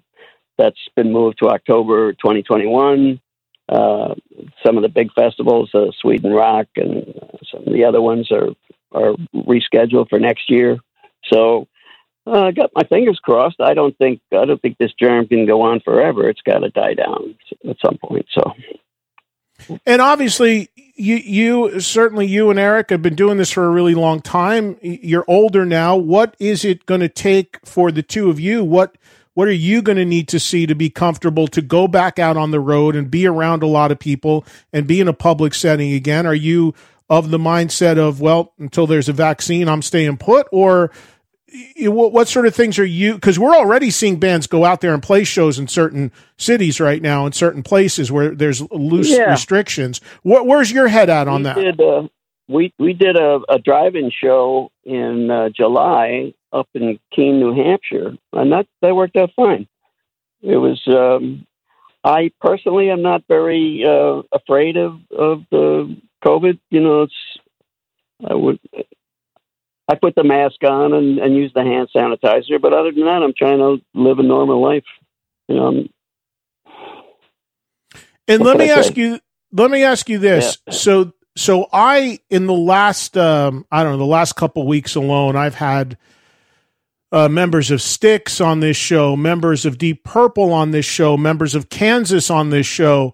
[0.58, 3.20] That's been moved to October 2021.
[3.70, 4.16] Uh,
[4.66, 7.14] some of the big festivals, uh, Sweden Rock, and
[7.52, 8.50] some of the other ones are
[8.91, 10.78] are rescheduled for next year.
[11.32, 11.68] So
[12.26, 13.60] uh, I got my fingers crossed.
[13.60, 16.30] I don't think I don't think this germ can go on forever.
[16.30, 17.36] It's got to die down
[17.70, 18.28] at some point.
[18.34, 18.54] So
[19.86, 23.95] and obviously, you you certainly you and Eric have been doing this for a really
[23.95, 24.78] long time.
[24.82, 25.95] You're older now.
[25.95, 28.64] What is it going to take for the two of you?
[28.64, 28.97] What
[29.34, 32.38] what are you going to need to see to be comfortable to go back out
[32.38, 34.43] on the road and be around a lot of people
[34.74, 36.26] and be in a public setting again?
[36.26, 36.74] Are you
[37.10, 40.91] of the mindset of well, until there's a vaccine, I'm staying put, or
[41.80, 43.16] what, what sort of things are you?
[43.16, 47.01] Because we're already seeing bands go out there and play shows in certain cities right
[47.01, 49.32] now, in certain places where there's loose Yeah.
[49.32, 50.01] restrictions.
[50.24, 51.55] What, where's your head at on we that?
[51.55, 52.08] Did, uh,
[52.47, 58.16] we we did a, a drive-in show in uh, July up in Keene, New Hampshire,
[58.32, 59.68] and that that worked out fine.
[60.41, 60.82] It was.
[60.88, 61.45] Um,
[62.03, 66.58] I personally am not very uh, afraid of of the COVID.
[66.70, 67.38] You know, it's
[68.26, 68.60] I would.
[69.89, 73.23] I put the mask on and, and use the hand sanitizer, but other than that,
[73.23, 74.83] I'm trying to live a normal life.
[75.47, 75.89] You know, I'm,
[78.27, 79.19] And let me ask you.
[79.53, 80.57] Let me ask you this.
[80.69, 85.38] So, so I in the last, um, I don't know, the last couple weeks alone,
[85.38, 85.97] I've had
[87.13, 91.55] uh, members of Styx on this show, members of Deep Purple on this show, members
[91.55, 93.13] of Kansas on this show,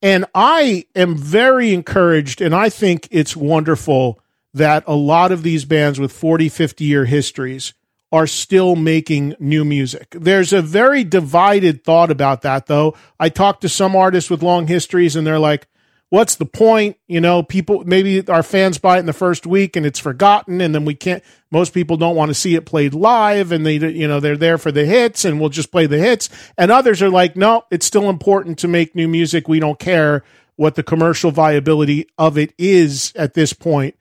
[0.00, 4.20] and I am very encouraged, and I think it's wonderful
[4.58, 7.74] that a lot of these bands with 40, 50 year histories
[8.10, 10.08] are still making new music.
[10.12, 12.96] There's a very divided thought about that, though.
[13.20, 15.66] I talked to some artists with long histories, and they're like,
[16.08, 16.96] what's the point?
[17.06, 20.60] You know, people, maybe our fans buy it in the first week and it's forgotten,
[20.62, 23.76] and then we can't, most people don't want to see it played live, and they,
[23.76, 26.30] you know, they're there for the hits, and we'll just play the hits.
[26.56, 29.48] And others are like, no, it's still important to make new music.
[29.48, 30.24] We don't care
[30.56, 33.96] what the commercial viability of it is at this point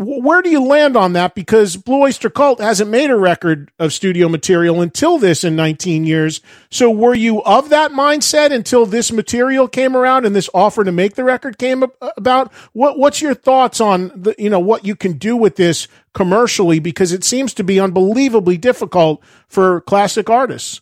[0.00, 1.34] where do you land on that?
[1.34, 6.04] Because Blue Oyster Cult hasn't made a record of studio material until this in 19
[6.04, 6.40] years.
[6.70, 10.92] So were you of that mindset until this material came around and this offer to
[10.92, 12.52] make the record came about?
[12.74, 16.78] What What's your thoughts on the you know what you can do with this commercially?
[16.78, 20.80] Because it seems to be unbelievably difficult for classic artists.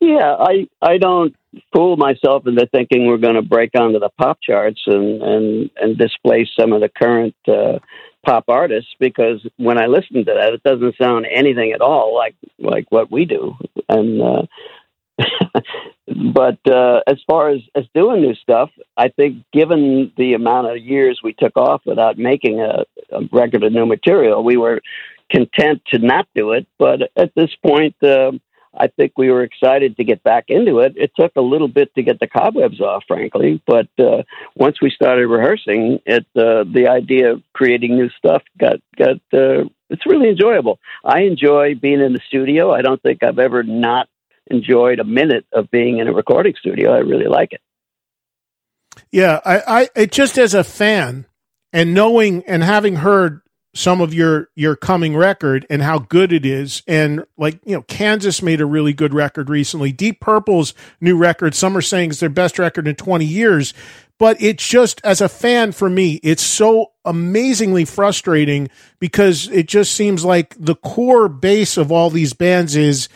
[0.00, 1.34] Yeah, I I don't
[1.72, 5.98] fool myself into thinking we're going to break onto the pop charts and and and
[5.98, 7.78] displace some of the current uh,
[8.24, 12.36] pop artists because when I listen to that, it doesn't sound anything at all like
[12.60, 13.56] like what we do.
[13.88, 14.42] And uh,
[16.32, 20.78] but uh, as far as as doing new stuff, I think given the amount of
[20.78, 24.80] years we took off without making a, a record of new material, we were
[25.28, 26.68] content to not do it.
[26.78, 27.96] But at this point.
[28.00, 28.30] Uh,
[28.78, 30.94] I think we were excited to get back into it.
[30.96, 34.22] It took a little bit to get the cobwebs off, frankly, but uh,
[34.54, 39.64] once we started rehearsing, it uh, the idea of creating new stuff got got uh,
[39.90, 40.78] it's really enjoyable.
[41.04, 42.72] I enjoy being in the studio.
[42.72, 44.08] I don't think I've ever not
[44.50, 46.92] enjoyed a minute of being in a recording studio.
[46.92, 47.60] I really like it.
[49.10, 51.26] Yeah, I, I it just as a fan
[51.72, 53.40] and knowing and having heard
[53.74, 57.82] some of your your coming record and how good it is and like you know
[57.82, 62.20] Kansas made a really good record recently Deep Purple's new record some are saying is
[62.20, 63.74] their best record in 20 years
[64.18, 68.68] but it's just as a fan for me it's so amazingly frustrating
[69.00, 73.08] because it just seems like the core base of all these bands is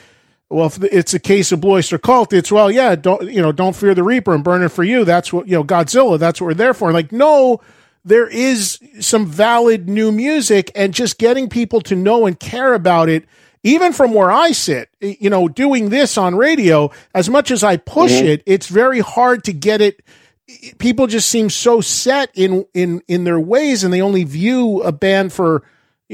[0.53, 3.53] well, if it's a case of Blue Oyster Cult, it's well, yeah, don't you know,
[3.53, 5.05] don't fear the Reaper and Burnin' for You.
[5.05, 6.19] That's what you know, Godzilla.
[6.19, 6.93] That's what we're there for.
[6.93, 7.63] Like, no,
[8.05, 13.09] there is some valid new music, and just getting people to know and care about
[13.09, 13.25] it.
[13.65, 17.77] Even from where I sit, you know, doing this on radio, as much as I
[17.77, 18.25] push Mhm.
[18.25, 20.03] it, it's very hard to get it.
[20.79, 24.91] People just seem so set in in in their ways, and they only view a
[24.91, 25.63] band for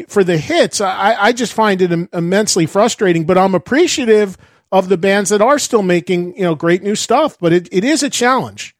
[0.09, 0.81] for the hits.
[0.83, 4.37] I, I just find it im- immensely frustrating, but I'm appreciative
[4.71, 7.83] of the bands that are still making, you know, great new stuff, but it, it
[7.83, 8.77] is a challenge.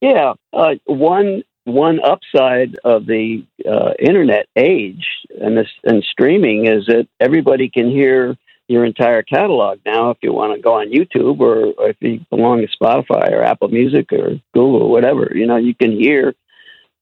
[0.00, 5.06] Yeah, uh, one one upside of the uh, internet age
[5.40, 8.36] and this and streaming is that everybody can hear
[8.68, 10.10] your entire catalog now.
[10.10, 13.42] If you want to go on YouTube or, or if you belong to Spotify or
[13.42, 16.34] Apple Music or Google or whatever, you know, you can hear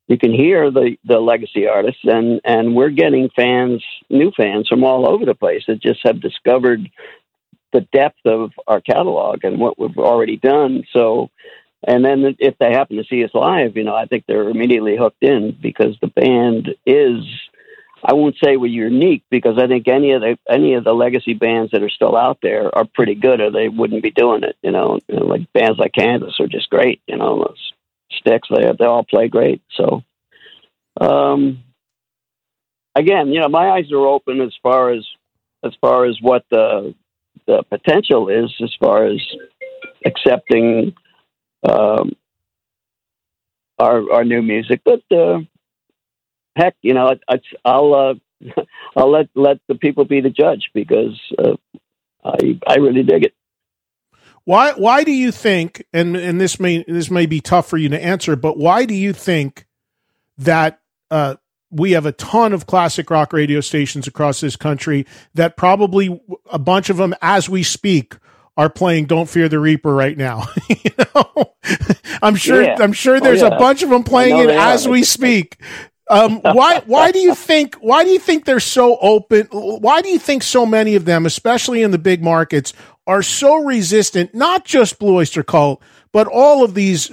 [0.09, 4.85] you can hear the the legacy artists and and we're getting fans, new fans from
[4.85, 6.91] all over the place that just have discovered
[7.73, 10.83] the depth of our catalog and what we've already done.
[10.93, 11.31] So
[11.87, 14.97] and then if they happen to see us live, you know, I think they're immediately
[14.97, 17.25] hooked in because the band is.
[18.03, 21.35] I won't say we're unique because I think any of the any of the legacy
[21.35, 24.57] bands that are still out there are pretty good, or they wouldn't be doing it.
[24.63, 27.03] You know, You know, like bands like Kansas are just great.
[27.07, 27.55] You know,
[28.13, 29.63] Styx they they all play great.
[29.77, 30.03] So,
[30.99, 31.63] um,
[32.95, 35.07] again, you know, my eyes are open as far as
[35.63, 36.95] as far as what the
[37.47, 39.21] the potential is, as far as
[40.05, 40.95] accepting
[41.63, 42.13] um,
[43.79, 44.83] our our new music.
[44.85, 45.41] But uh,
[46.57, 48.15] heck, you know, I, I, I'll uh,
[48.97, 51.57] I'll let let the people be the judge because uh,
[52.25, 53.35] I I really dig it.
[54.45, 57.89] Why why do you think and and this may this may be tough for you
[57.91, 59.67] to answer, but why do you think
[60.39, 60.81] that
[61.11, 61.37] uh,
[61.71, 66.59] we have a ton of classic rock radio stations across this country that probably a
[66.59, 68.17] bunch of them, as we speak,
[68.61, 70.47] are playing "Don't Fear the Reaper" right now.
[70.69, 71.55] you know,
[72.23, 72.63] I'm sure.
[72.63, 72.77] Yeah.
[72.79, 73.49] I'm sure Oh, there's yeah.
[73.49, 74.73] a bunch of them playing it they are.
[74.73, 75.57] as we speak.
[76.11, 76.81] Um, why?
[76.87, 77.77] Why do you think?
[77.77, 79.47] Why do you think they're so open?
[79.53, 82.73] Why do you think so many of them, especially in the big markets,
[83.07, 84.35] are so resistant?
[84.35, 85.81] Not just Blue Oyster Cult,
[86.13, 87.11] but all of these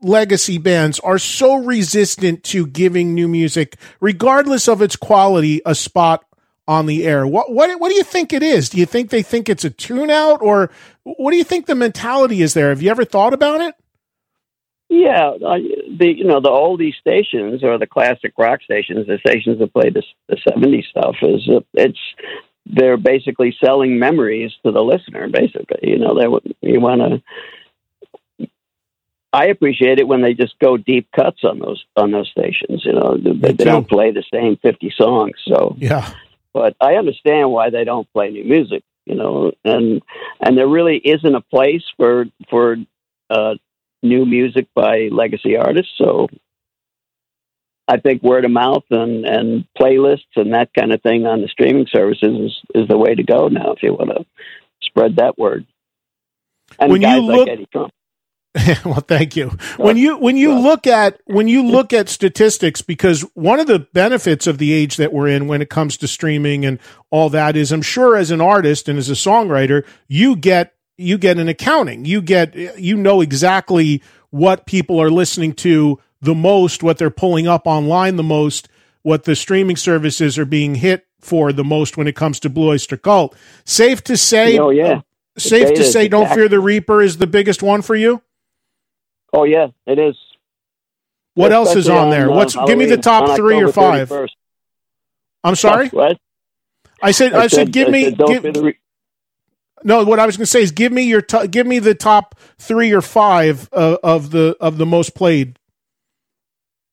[0.00, 6.24] legacy bands are so resistant to giving new music, regardless of its quality, a spot
[6.68, 7.26] on the air.
[7.26, 8.68] What what what do you think it is?
[8.68, 10.70] Do you think they think it's a tune out, or
[11.02, 12.68] what do you think the mentality is there?
[12.68, 13.74] Have you ever thought about it?
[14.90, 15.58] Yeah, uh,
[15.98, 19.90] the you know the oldie stations or the classic rock stations, the stations that play
[19.90, 21.98] the the '70s stuff is uh, it's
[22.66, 25.28] they're basically selling memories to the listener.
[25.28, 28.48] Basically, you know they you want to.
[29.30, 32.82] I appreciate it when they just go deep cuts on those on those stations.
[32.84, 35.36] You know they, they don't play the same fifty songs.
[35.46, 36.12] So Yeah.
[36.54, 40.02] But I understand why they don't play new music, you know, and
[40.40, 42.76] and there really isn't a place for for
[43.30, 43.54] uh,
[44.02, 45.92] new music by legacy artists.
[45.98, 46.28] So
[47.86, 51.48] I think word of mouth and and playlists and that kind of thing on the
[51.48, 54.24] streaming services is, is the way to go now if you want to
[54.82, 55.66] spread that word.
[56.78, 57.92] And When you guys look- like Eddie Trunk.
[58.84, 59.50] well, thank you.
[59.76, 63.80] When you when you look at when you look at statistics, because one of the
[63.80, 66.78] benefits of the age that we're in when it comes to streaming and
[67.10, 71.18] all that is, I'm sure as an artist and as a songwriter, you get you
[71.18, 72.04] get an accounting.
[72.04, 77.46] You get you know exactly what people are listening to the most, what they're pulling
[77.46, 78.68] up online the most,
[79.02, 82.70] what the streaming services are being hit for the most when it comes to Blue
[82.70, 83.36] Oyster Cult.
[83.64, 85.02] Safe to say, Oh, yeah.
[85.38, 88.22] Safe to say, "Don't fear the Reaper" is the biggest one for you.
[89.32, 90.16] Oh yeah, it is.
[91.34, 92.30] What else is Especially on there?
[92.30, 94.08] What's give me the top three or five?
[94.08, 94.28] 31st.
[95.44, 95.88] I'm sorry.
[95.88, 96.18] What?
[97.00, 98.78] I said I, said, give I me said, give, re-
[99.84, 100.04] no.
[100.04, 102.34] What I was going to say is give me your to, give me the top
[102.58, 105.58] three or five uh, of the of the most played.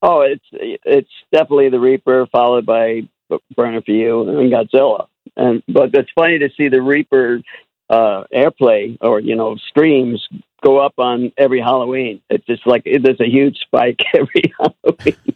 [0.03, 3.07] Oh, it's it's definitely the Reaper, followed by
[3.55, 5.07] Burnin' for You and Godzilla.
[5.35, 7.41] And but it's funny to see the Reaper
[7.89, 10.27] uh, airplay or you know streams
[10.63, 12.21] go up on every Halloween.
[12.29, 15.35] It's just like it, there's a huge spike every Halloween.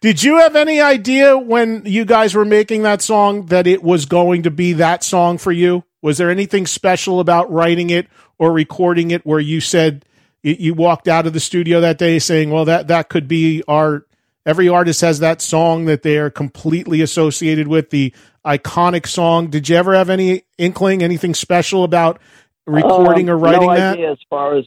[0.00, 4.06] Did you have any idea when you guys were making that song that it was
[4.06, 5.84] going to be that song for you?
[6.00, 8.06] Was there anything special about writing it
[8.38, 10.04] or recording it where you said
[10.42, 13.62] you- you walked out of the studio that day saying, "Well, that that could be
[13.68, 14.04] our."
[14.48, 18.14] Every artist has that song that they are completely associated with the
[18.46, 19.48] iconic song.
[19.48, 22.18] Did you ever have any inkling, anything special about
[22.66, 23.92] recording Um, or writing no that?
[23.92, 24.64] idea as far as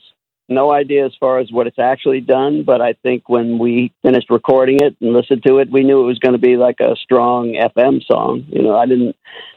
[0.47, 4.29] no idea as far as what it's actually done, but I think when we finished
[4.29, 6.95] recording it and listened to it, we knew it was going to be like a
[6.97, 8.45] strong FM song.
[8.49, 9.15] You know, I didn't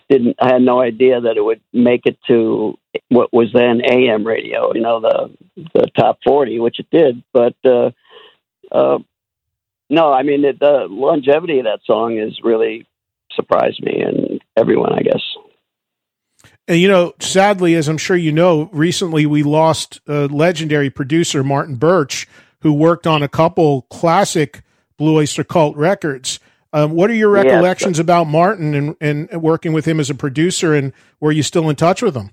[0.08, 2.78] didn't I had no idea that it would make it to
[3.10, 4.72] what was then AM radio.
[4.74, 5.36] You know, the
[5.74, 7.56] the top forty, which it did, but.
[7.66, 7.90] uh
[8.72, 8.98] uh
[9.90, 12.86] no, I mean it, the longevity of that song has really
[13.32, 15.22] surprised me and everyone, I guess.
[16.66, 21.44] And you know, sadly, as I'm sure you know, recently we lost a legendary producer,
[21.44, 22.26] Martin Birch,
[22.60, 24.62] who worked on a couple classic
[24.96, 26.40] Blue Oyster Cult records.
[26.72, 30.74] Um, what are your recollections about Martin and, and working with him as a producer?
[30.74, 32.30] And were you still in touch with him?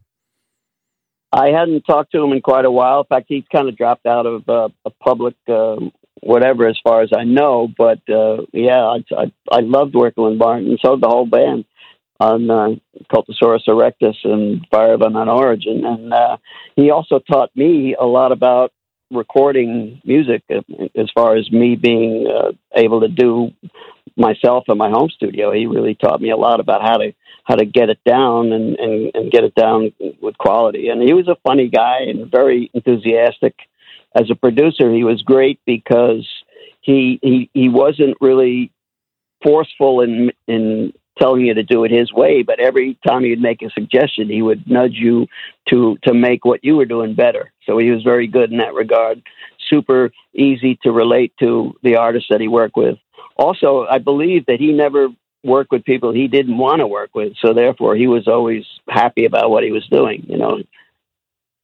[1.32, 3.02] I hadn't talked to him in quite a while.
[3.02, 5.92] In fact, he's kind of dropped out of uh, a public um,
[6.22, 7.68] whatever, as far as I know.
[7.78, 11.66] But uh, yeah, I, I I loved working with Martin, and so the whole band
[12.20, 12.70] on uh,
[13.12, 15.84] Cultosaurus erectus and Fire of Unknown Origin.
[15.84, 16.38] And uh,
[16.76, 18.72] he also taught me a lot about
[19.10, 20.62] recording music, uh,
[20.96, 23.52] as far as me being uh, able to do
[24.16, 25.52] myself in my home studio.
[25.52, 28.78] He really taught me a lot about how to how to get it down and,
[28.78, 29.92] and, and get it down
[30.22, 30.90] with quality.
[30.90, 33.56] And he was a funny guy and very enthusiastic.
[34.16, 36.28] As a producer, he was great because
[36.82, 38.72] he he, he wasn't really
[39.44, 43.62] forceful in in telling you to do it his way, but every time he'd make
[43.62, 45.28] a suggestion, he would nudge you
[45.70, 47.52] to to make what you were doing better.
[47.66, 49.22] So he was very good in that regard.
[49.70, 52.98] Super easy to relate to the artists that he worked with.
[53.38, 55.10] Also, I believe that he never
[55.44, 59.26] worked with people he didn't want to work with, so therefore he was always happy
[59.26, 60.26] about what he was doing.
[60.28, 60.62] You know,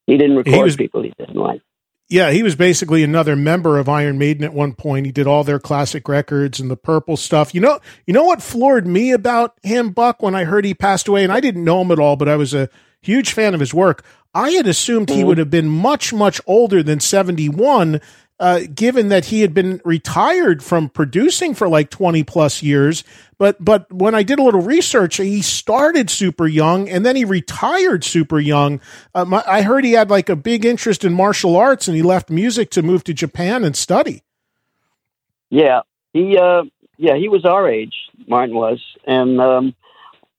[0.08, 1.62] he didn't record was- people he didn't like.
[2.10, 5.06] Yeah, he was basically another member of Iron Maiden at one point.
[5.06, 7.54] He did all their classic records and the purple stuff.
[7.54, 11.10] You know, you know what floored me about him, Buck, when I heard he passed
[11.10, 12.70] away, and I didn't know him at all, but I was a
[13.02, 14.06] huge fan of his work.
[14.34, 15.28] I had assumed he mm-hmm.
[15.28, 18.00] would have been much, much older than 71.
[18.40, 23.04] Uh, given that he had been retired from producing for like 20 plus years.
[23.40, 27.26] But, but when I did a little research, he started super young and then he
[27.26, 28.80] retired super young.
[29.16, 32.30] Um, I heard he had like a big interest in martial arts and he left
[32.30, 34.24] music to move to Japan and study.
[35.50, 35.82] Yeah.
[36.14, 36.64] He, uh,
[36.98, 37.96] yeah, he was our age,
[38.28, 38.84] Martin was.
[39.06, 39.76] And, um,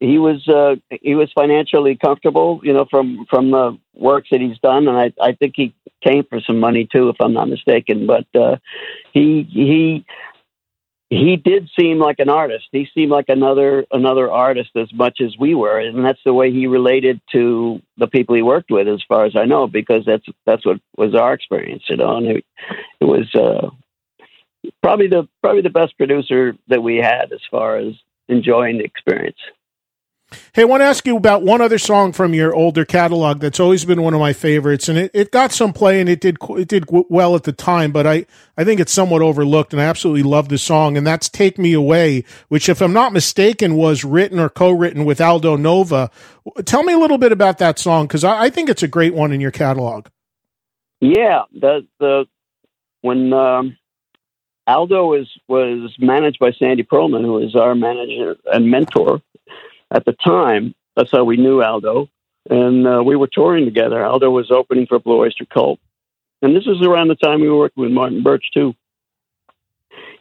[0.00, 4.58] he was uh, he was financially comfortable, you know, from from the works that he's
[4.58, 5.74] done, and I I think he
[6.06, 8.06] came for some money too, if I'm not mistaken.
[8.06, 8.56] But uh,
[9.12, 10.06] he he
[11.10, 12.66] he did seem like an artist.
[12.70, 16.52] He seemed like another another artist as much as we were, and that's the way
[16.52, 20.26] he related to the people he worked with, as far as I know, because that's
[20.46, 22.18] that's what was our experience, you know.
[22.18, 22.44] And it,
[23.00, 23.70] it was uh,
[24.80, 27.94] probably the probably the best producer that we had as far as
[28.28, 29.38] enjoying the experience.
[30.52, 33.60] Hey, I want to ask you about one other song from your older catalog that's
[33.60, 36.36] always been one of my favorites, and it, it got some play and it did
[36.50, 38.26] it did well at the time, but I,
[38.56, 41.72] I think it's somewhat overlooked, and I absolutely love the song, and that's "Take Me
[41.72, 46.10] Away," which, if I'm not mistaken, was written or co-written with Aldo Nova.
[46.66, 49.14] Tell me a little bit about that song because I, I, think it's a great
[49.14, 50.08] one in your catalog.
[51.00, 52.26] Yeah, the the
[53.00, 53.78] when um,
[54.66, 59.22] Aldo was was managed by Sandy Pearlman, who is our manager and mentor
[59.90, 60.74] at the time.
[60.96, 62.08] That's how we knew Aldo.
[62.50, 64.04] And uh, we were touring together.
[64.04, 65.78] Aldo was opening for Blue Oyster Cult.
[66.40, 68.74] And this was around the time we were working with Martin Birch, too.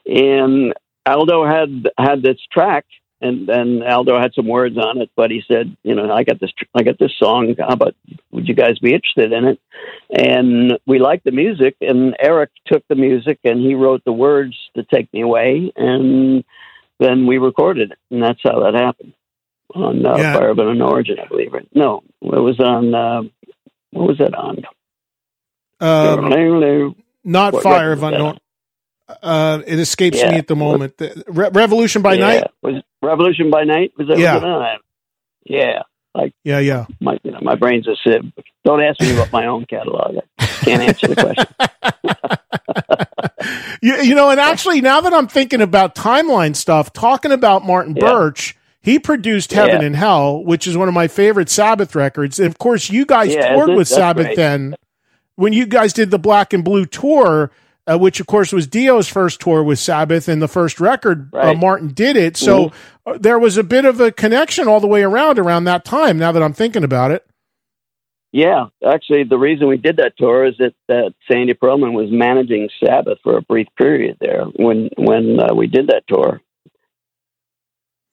[0.06, 0.74] And
[1.06, 2.86] Aldo had had this track,
[3.22, 6.40] and and Aldo had some words on it, but he said, you know, I got
[6.40, 7.54] this, I got this song.
[7.58, 7.96] How about
[8.32, 9.60] would you guys be interested in it?
[10.10, 14.56] And we liked the music, and Eric took the music and he wrote the words
[14.76, 16.44] to take me away, and
[17.00, 19.14] then we recorded it, and that's how that happened
[19.74, 20.34] on uh, yeah.
[20.34, 21.54] Fire of Unknown Origin, I believe.
[21.54, 21.68] Right?
[21.74, 22.94] No, it was on.
[22.94, 23.24] Uh,
[23.92, 24.64] what was that on?
[25.80, 28.40] Um, not what Fire of Unknown.
[29.22, 30.32] Uh, it escapes yeah.
[30.32, 30.96] me at the moment.
[31.28, 32.28] Re- Revolution by yeah.
[32.28, 33.94] Night was Revolution by Night.
[33.98, 34.18] Was that?
[34.18, 34.78] Yeah.
[35.46, 35.84] Yeah.
[36.14, 36.88] Like yeah, yeah.
[37.00, 38.34] My you know, my brain's a sieve.
[38.66, 40.18] Don't ask me about my own catalog.
[40.40, 41.46] I can't answer the question.
[43.82, 47.94] you, you know, and actually, now that I'm thinking about timeline stuff, talking about Martin.
[47.94, 48.58] Birch,
[48.88, 49.88] he produced Heaven yeah.
[49.88, 52.40] and Hell, which is one of my favorite Sabbath records.
[52.40, 54.38] And of course, you guys yeah, toured with Sabbath great.
[54.38, 54.78] then.
[55.36, 57.52] When you guys did the Black and Blue tour,
[57.86, 61.38] uh, which of course was Dio's first tour with Sabbath and the first record uh,
[61.38, 61.48] right.
[61.50, 62.38] uh, Martin did it.
[62.38, 63.10] So mm-hmm.
[63.10, 66.18] uh, there was a bit of a connection all the way around around that time.
[66.18, 67.28] Now that I'm thinking about it.
[68.32, 72.70] Yeah, actually, the reason we did that tour is that, that Sandy Pearlman was managing
[72.82, 76.42] Sabbath for a brief period there when when uh, we did that tour.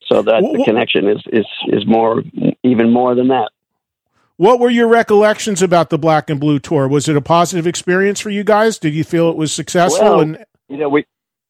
[0.06, 2.22] So that what, the connection is, is, is more,
[2.62, 3.51] even more than that.
[4.36, 6.89] What were your recollections about the Black and Blue tour?
[6.89, 8.78] Was it a positive experience for you guys?
[8.78, 10.05] Did you feel it was successful?
[10.05, 11.05] Well, and you know, we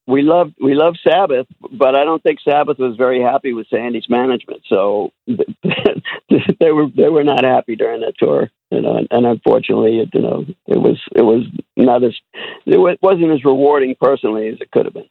[0.06, 4.09] we love we love Sabbath, but I don't think Sabbath was very happy with Sandy's
[4.10, 4.62] management.
[4.68, 8.98] So they were they were not happy during that tour, you know.
[8.98, 12.14] And, and unfortunately, it, you know, it was it was not as
[12.66, 15.09] it wasn't as rewarding personally as it could have been.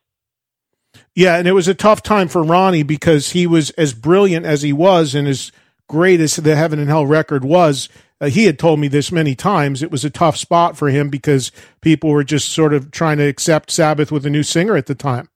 [1.15, 4.61] Yeah, and it was a tough time for Ronnie because he was as brilliant as
[4.61, 5.51] he was and as
[5.87, 7.89] great as the Heaven and Hell record was.
[8.19, 9.83] Uh, he had told me this many times.
[9.83, 11.51] It was a tough spot for him because
[11.81, 14.95] people were just sort of trying to accept Sabbath with a new singer at the
[14.95, 15.29] time.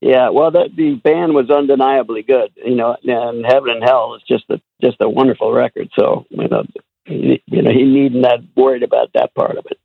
[0.00, 4.22] Yeah, well, the, the band was undeniably good, you know, and Heaven and Hell is
[4.28, 5.90] just a just a wonderful record.
[5.98, 6.64] So you know,
[7.04, 9.78] he, you know, he needn't have worried about that part of it.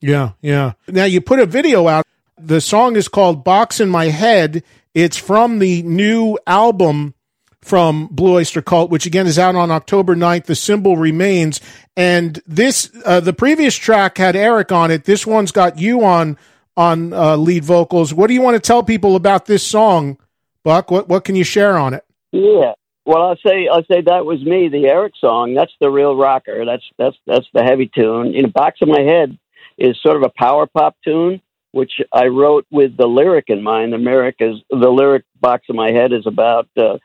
[0.00, 0.72] Yeah, yeah.
[0.88, 2.04] Now you put a video out
[2.44, 4.62] the song is called Box in My Head.
[4.94, 7.14] It's from the new album
[7.60, 10.44] from Blue Oyster Cult, which again is out on October 9th.
[10.46, 11.60] The symbol remains.
[11.96, 15.04] And this, uh, the previous track had Eric on it.
[15.04, 16.36] This one's got you on,
[16.76, 18.12] on, uh, lead vocals.
[18.12, 20.18] What do you want to tell people about this song,
[20.64, 20.90] Buck?
[20.90, 22.04] What, what can you share on it?
[22.32, 22.72] Yeah.
[23.04, 25.54] Well, I'll say, I'll say that was me, the Eric song.
[25.54, 26.64] That's the real rocker.
[26.64, 28.32] That's, that's, that's the heavy tune.
[28.32, 29.38] You know, Box in My Head
[29.78, 31.40] is sort of a power pop tune
[31.72, 33.92] which I wrote with the lyric in mind.
[33.92, 36.98] The lyric is the lyric box in my head is about uh,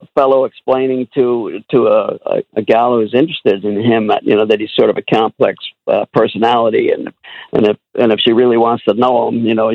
[0.00, 4.34] a fellow explaining to to a, a, a gal who's interested in him, that, you
[4.34, 7.12] know, that he's sort of a complex uh, personality, and
[7.52, 9.72] and if and if she really wants to know him, you know,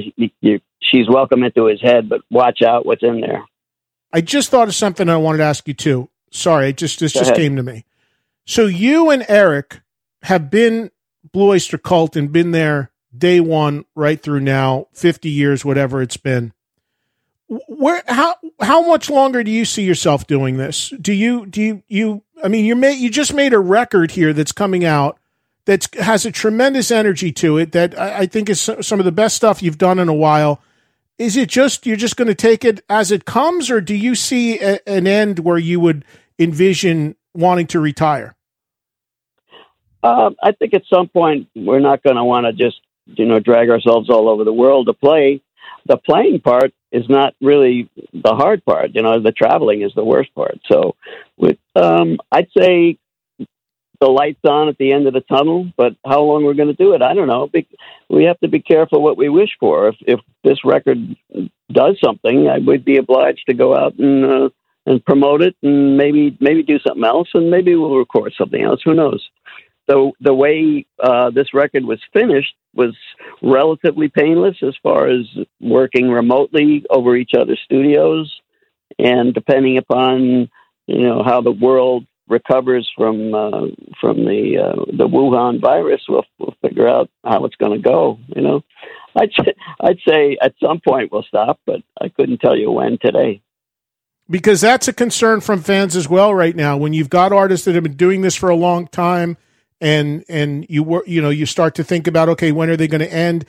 [0.82, 3.46] she's welcome into his head, but watch out what's in there.
[4.12, 6.10] I just thought of something I wanted to ask you too.
[6.32, 7.42] Sorry, it just this Go just ahead.
[7.42, 7.86] came to me.
[8.46, 9.82] So you and Eric
[10.24, 10.92] have been
[11.32, 16.18] Blue Oyster Cult and been there day one right through now, 50 years, whatever it's
[16.18, 16.54] been.
[17.48, 20.94] Where how how much longer do you see yourself doing this?
[21.00, 24.34] Do you do you you I mean you made you just made a record here
[24.34, 25.18] that's coming out
[25.64, 29.14] that has a tremendous energy to it that I, I think is some of the
[29.14, 30.62] best stuff you've done in a while.
[31.18, 34.14] Is it just you're just going to take it as it comes, or do you
[34.14, 36.04] see a, an end where you would
[36.38, 38.36] envision wanting to retire?
[40.04, 42.80] Uh, I think at some point we're not going to want to just
[43.16, 45.42] you know drag ourselves all over the world to play.
[45.86, 48.92] The playing part is not really the hard part.
[48.94, 50.60] You know, the traveling is the worst part.
[50.70, 50.96] So,
[51.38, 52.98] with um, I'd say
[54.00, 56.84] the lights on at the end of the tunnel, but how long we're going to
[56.84, 57.50] do it, I don't know.
[58.10, 59.90] We have to be careful what we wish for.
[59.90, 61.16] If if this record
[61.72, 64.50] does something, I would be obliged to go out and uh,
[64.86, 68.82] and promote it, and maybe maybe do something else, and maybe we'll record something else.
[68.86, 69.28] Who knows?
[69.88, 72.96] The the way uh, this record was finished was
[73.42, 75.26] relatively painless as far as
[75.62, 78.42] working remotely over each other's studios,
[79.00, 80.50] and depending upon
[80.88, 83.68] you know how the world recovers from uh,
[84.00, 88.20] from the uh, the Wuhan virus, we'll, we'll figure out how it's going to go.
[88.36, 88.64] You know,
[89.16, 89.32] I'd
[89.82, 93.42] I'd say at some point we'll stop, but I couldn't tell you when today.
[94.30, 96.76] Because that's a concern from fans as well right now.
[96.76, 99.38] When you've got artists that have been doing this for a long time,
[99.80, 102.88] and and you were you know you start to think about okay when are they
[102.88, 103.46] going to end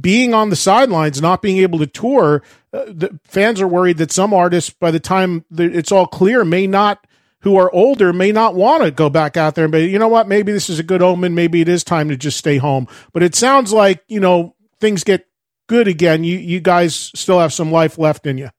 [0.00, 2.42] being on the sidelines not being able to tour
[2.72, 6.66] uh, the fans are worried that some artists by the time it's all clear may
[6.66, 7.06] not
[7.42, 10.08] who are older may not want to go back out there and be, you know
[10.08, 11.34] what, maybe this is a good omen.
[11.34, 12.88] Maybe it is time to just stay home.
[13.12, 15.26] But it sounds like, you know, things get
[15.68, 16.24] good again.
[16.24, 18.50] You, you guys still have some life left in you.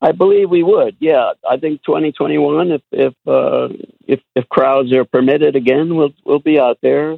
[0.00, 0.96] I believe we would.
[1.00, 3.68] Yeah, I think 2021, if if uh,
[4.06, 7.16] if if crowds are permitted again, we'll we'll be out there.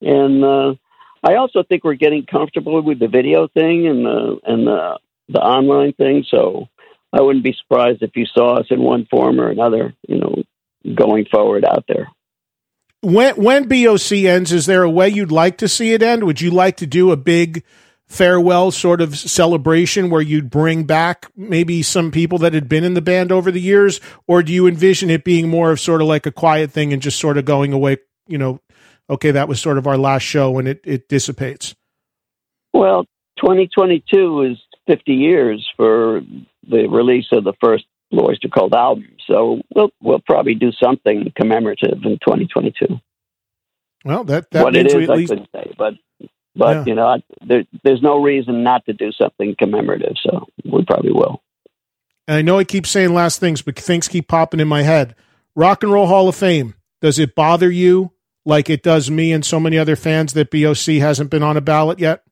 [0.00, 0.74] And uh,
[1.22, 5.40] I also think we're getting comfortable with the video thing and the and the the
[5.40, 6.24] online thing.
[6.28, 6.68] So
[7.12, 10.42] I wouldn't be surprised if you saw us in one form or another, you know,
[10.94, 12.08] going forward out there.
[13.00, 16.22] When when BOC ends, is there a way you'd like to see it end?
[16.22, 17.64] Would you like to do a big
[18.12, 22.92] farewell sort of celebration where you'd bring back maybe some people that had been in
[22.94, 26.08] the band over the years, or do you envision it being more of sort of
[26.08, 27.96] like a quiet thing and just sort of going away?
[28.28, 28.60] You know,
[29.08, 31.74] okay, that was sort of our last show, and it it dissipates.
[32.74, 33.04] Well,
[33.38, 36.20] 2022 is 50 years for
[36.68, 39.08] the release of the first Blue Oyster Cult album.
[39.26, 43.00] So we'll we'll probably do something commemorative in 2022.
[44.04, 45.30] Well, that that what it is, I least...
[45.30, 45.94] couldn't say, but
[46.54, 46.84] but yeah.
[46.86, 50.16] you know, I, there, there's no reason not to do something commemorative.
[50.22, 51.42] So we probably will.
[52.28, 55.14] And I know I keep saying last things, but things keep popping in my head.
[55.54, 56.74] Rock and Roll Hall of Fame.
[57.00, 58.12] Does it bother you
[58.44, 61.60] like it does me and so many other fans that BOC hasn't been on a
[61.60, 62.22] ballot yet?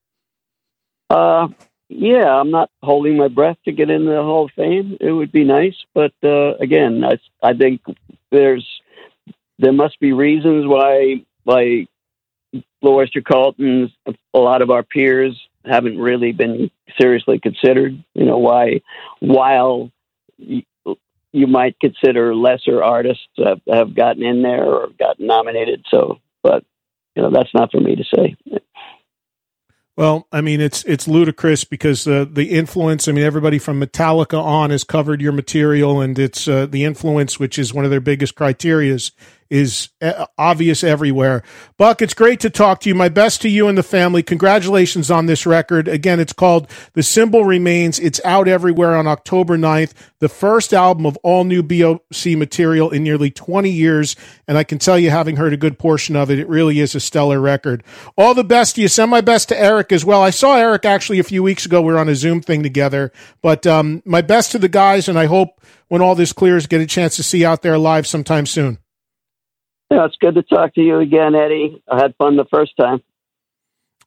[1.09, 1.49] Uh,
[1.89, 4.97] yeah, I'm not holding my breath to get into the Hall of Fame.
[5.01, 7.83] It would be nice, but uh, again, I, I think
[8.31, 8.67] there's
[9.59, 11.89] there must be reasons why why
[12.53, 16.71] Blue Oyster Cult a lot of our peers haven't really been
[17.01, 18.03] seriously considered.
[18.15, 18.81] You know why
[19.21, 19.91] while
[20.39, 20.63] you,
[21.33, 25.85] you might consider lesser artists have, have gotten in there or gotten nominated.
[25.91, 26.65] So, but
[27.15, 28.37] you know that's not for me to say.
[29.97, 33.07] Well, I mean, it's it's ludicrous because uh, the influence.
[33.07, 37.39] I mean, everybody from Metallica on has covered your material, and it's uh, the influence,
[37.39, 39.11] which is one of their biggest criterias,
[39.51, 41.43] is uh, obvious everywhere.
[41.77, 42.95] Buck, it's great to talk to you.
[42.95, 44.23] My best to you and the family.
[44.23, 45.89] Congratulations on this record.
[45.89, 47.99] Again, it's called The Symbol Remains.
[47.99, 49.93] It's out everywhere on October 9th.
[50.21, 54.15] The first album of all new BOC material in nearly 20 years.
[54.47, 56.95] And I can tell you, having heard a good portion of it, it really is
[56.95, 57.83] a stellar record.
[58.17, 58.89] All the best to you.
[58.89, 60.23] Send my best to Eric as well.
[60.23, 61.83] I saw Eric actually a few weeks ago.
[61.83, 63.11] We were on a Zoom thing together.
[63.43, 66.81] But um, my best to the guys, and I hope when all this clears, get
[66.81, 68.79] a chance to see out there live sometime soon.
[69.91, 71.83] Yeah, it's good to talk to you again, Eddie.
[71.91, 73.03] I had fun the first time.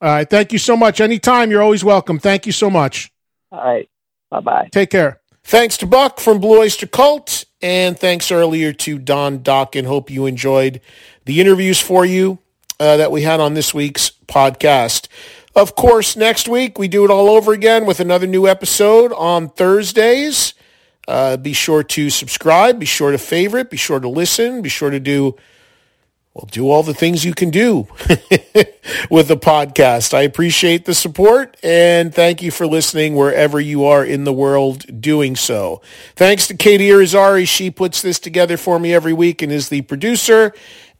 [0.01, 0.29] All right.
[0.29, 1.01] Thank you so much.
[1.01, 2.19] Anytime, you're always welcome.
[2.19, 3.11] Thank you so much.
[3.51, 3.89] All right.
[4.29, 4.69] Bye bye.
[4.71, 5.21] Take care.
[5.43, 9.85] Thanks to Buck from Blue Oyster Cult, and thanks earlier to Don Dokken.
[9.85, 10.79] Hope you enjoyed
[11.25, 12.39] the interviews for you
[12.79, 15.07] uh, that we had on this week's podcast.
[15.55, 19.49] Of course, next week we do it all over again with another new episode on
[19.49, 20.53] Thursdays.
[21.07, 22.79] Uh, be sure to subscribe.
[22.79, 23.69] Be sure to favorite.
[23.69, 24.61] Be sure to listen.
[24.61, 25.35] Be sure to do
[26.33, 27.87] well, do all the things you can do
[29.09, 30.15] with the podcast.
[30.15, 34.99] I appreciate the support and thank you for listening wherever you are in the world
[34.99, 35.83] doing so.
[36.15, 37.47] Thanks to Katie Irizarry.
[37.47, 40.53] She puts this together for me every week and is the producer.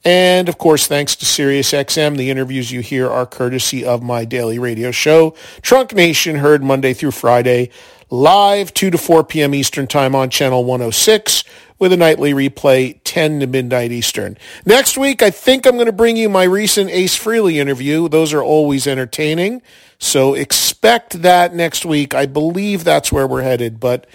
[0.06, 4.60] And of course, thanks to SiriusXM, the interviews you hear are courtesy of my daily
[4.60, 7.70] radio show, Trunk Nation, heard Monday through Friday,
[8.10, 9.56] live 2 to 4 p.m.
[9.56, 11.44] Eastern Time on Channel 106
[11.80, 14.38] with a nightly replay 10 to midnight Eastern.
[14.66, 18.08] Next week, I think I'm going to bring you my recent Ace Frehley interview.
[18.08, 19.62] Those are always entertaining.
[20.00, 22.14] So expect that next week.
[22.14, 24.08] I believe that's where we're headed, but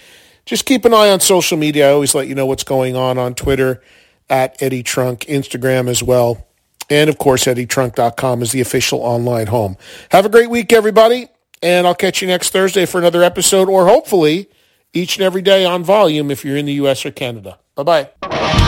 [0.44, 1.88] just keep an eye on social media.
[1.88, 3.82] I always let you know what's going on on Twitter
[4.30, 6.46] at Eddie Trunk, Instagram as well.
[6.90, 9.76] And of course, eddietrunk.com is the official online home.
[10.10, 11.28] Have a great week, everybody.
[11.62, 14.48] And I'll catch you next Thursday for another episode or hopefully
[14.92, 17.04] each and every day on volume if you're in the U.S.
[17.04, 17.58] or Canada.
[17.74, 18.67] Bye bye.